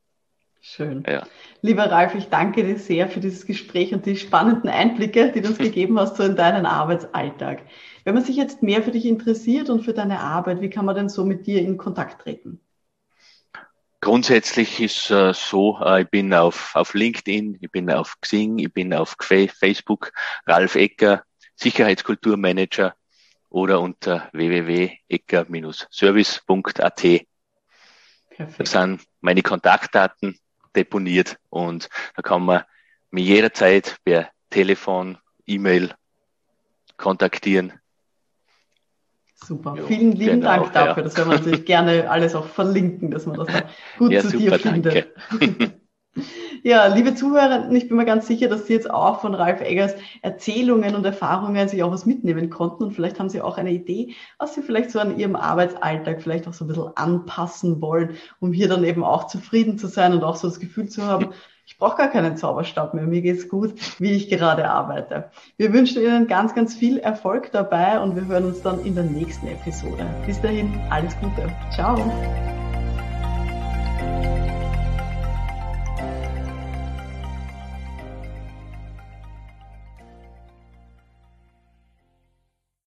Schön. 0.61 1.05
Ja. 1.09 1.27
Lieber 1.63 1.91
Ralf, 1.91 2.15
ich 2.15 2.29
danke 2.29 2.63
dir 2.63 2.79
sehr 2.79 3.09
für 3.09 3.21
dieses 3.21 3.47
Gespräch 3.47 3.95
und 3.95 4.05
die 4.05 4.17
spannenden 4.17 4.69
Einblicke, 4.69 5.33
die 5.33 5.41
du 5.41 5.49
uns 5.49 5.59
gegeben 5.59 5.99
hast 5.99 6.19
so 6.19 6.23
in 6.23 6.37
deinen 6.37 6.67
Arbeitsalltag. 6.67 7.63
Wenn 8.05 8.15
man 8.15 8.25
sich 8.25 8.37
jetzt 8.37 8.63
mehr 8.63 8.83
für 8.83 8.91
dich 8.91 9.07
interessiert 9.07 9.71
und 9.71 9.83
für 9.83 9.93
deine 9.93 10.21
Arbeit, 10.21 10.61
wie 10.61 10.71
kann 10.71 10.85
man 10.85 10.97
denn 10.97 11.09
so 11.09 11.25
mit 11.25 11.47
dir 11.47 11.61
in 11.61 11.77
Kontakt 11.77 12.23
treten? 12.23 12.61
grundsätzlich 14.01 14.81
ist 14.81 15.11
äh, 15.11 15.35
so, 15.35 15.79
äh, 15.81 16.03
ich 16.03 16.09
bin 16.09 16.33
auf, 16.35 16.75
auf 16.75 16.95
LinkedIn, 16.95 17.59
ich 17.61 17.71
bin 17.71 17.89
auf 17.91 18.19
Xing, 18.21 18.59
ich 18.59 18.73
bin 18.73 18.93
auf 18.95 19.15
Facebook, 19.21 20.13
Ralf 20.47 20.75
Ecker, 20.75 21.23
Sicherheitskulturmanager 21.57 22.95
oder 23.51 23.81
unter 23.81 24.29
www.ecker-service.at. 24.33 27.27
Da 28.39 28.49
sind 28.65 29.03
meine 29.21 29.43
Kontaktdaten 29.43 30.39
deponiert 30.75 31.37
und 31.51 31.91
da 32.17 32.23
kann 32.23 32.43
man 32.45 32.63
mich 33.11 33.27
jederzeit 33.27 33.99
per 34.05 34.31
Telefon, 34.49 35.19
E-Mail 35.47 35.95
kontaktieren. 36.97 37.80
Super, 39.43 39.75
jo, 39.77 39.87
vielen 39.87 40.13
lieben 40.13 40.41
genau, 40.41 40.57
Dank 40.57 40.73
dafür. 40.73 40.99
Ja. 40.99 41.03
Das 41.03 41.17
werden 41.17 41.31
wir 41.31 41.39
natürlich 41.39 41.65
gerne 41.65 42.11
alles 42.11 42.35
auch 42.35 42.47
verlinken, 42.47 43.11
dass 43.11 43.27
man 43.27 43.39
das 43.39 43.49
dann 43.49 43.65
gut 43.99 44.13
ja, 44.13 44.21
zu 44.21 44.31
super, 44.31 44.59
dir 44.59 44.59
findet. 44.59 45.07
Ja, 46.63 46.87
liebe 46.89 47.15
Zuhörer, 47.15 47.71
ich 47.73 47.89
bin 47.89 47.97
mir 47.97 48.05
ganz 48.05 48.27
sicher, 48.27 48.49
dass 48.49 48.67
Sie 48.67 48.75
jetzt 48.75 48.91
auch 48.91 49.21
von 49.21 49.35
Ralf 49.35 49.63
Eggers 49.63 49.95
Erzählungen 50.21 50.95
und 50.95 51.07
Erfahrungen 51.07 51.69
sich 51.69 51.83
auch 51.83 51.91
was 51.91 52.05
mitnehmen 52.05 52.51
konnten 52.51 52.85
und 52.85 52.93
vielleicht 52.93 53.19
haben 53.19 53.31
Sie 53.31 53.41
auch 53.41 53.57
eine 53.57 53.73
Idee, 53.73 54.15
was 54.39 54.55
Sie 54.55 54.63
vielleicht 54.63 54.91
so 54.91 54.99
an 54.99 55.19
Ihrem 55.19 55.37
Arbeitsalltag 55.37 56.21
vielleicht 56.21 56.47
auch 56.49 56.53
so 56.53 56.65
ein 56.65 56.69
bisschen 56.69 56.97
anpassen 56.97 57.81
wollen, 57.81 58.17
um 58.41 58.53
hier 58.53 58.69
dann 58.69 58.85
eben 58.85 59.05
auch 59.05 59.27
zufrieden 59.29 59.79
zu 59.79 59.87
sein 59.87 60.13
und 60.13 60.23
auch 60.23 60.37
so 60.37 60.49
das 60.49 60.61
Gefühl 60.61 60.89
zu 60.89 61.07
haben, 61.07 61.31
ich 61.67 61.79
brauche 61.79 61.97
gar 61.97 62.09
keinen 62.09 62.37
Zauberstab 62.37 62.95
mehr, 62.95 63.05
mir 63.05 63.23
geht's 63.23 63.49
gut, 63.49 63.75
wie 63.99 64.13
ich 64.13 64.29
gerade 64.29 64.69
arbeite. 64.69 65.31
Wir 65.57 65.73
wünschen 65.73 66.03
Ihnen 66.03 66.27
ganz, 66.27 66.55
ganz 66.55 66.75
viel 66.75 66.99
Erfolg 66.99 67.53
dabei 67.53 68.01
und 68.01 68.17
wir 68.17 68.27
hören 68.27 68.47
uns 68.47 68.63
dann 68.63 68.85
in 68.85 68.95
der 68.95 69.05
nächsten 69.05 69.47
Episode. 69.47 70.07
Bis 70.27 70.41
dahin, 70.41 70.79
alles 70.91 71.17
Gute. 71.21 71.49
Ciao. 71.73 71.97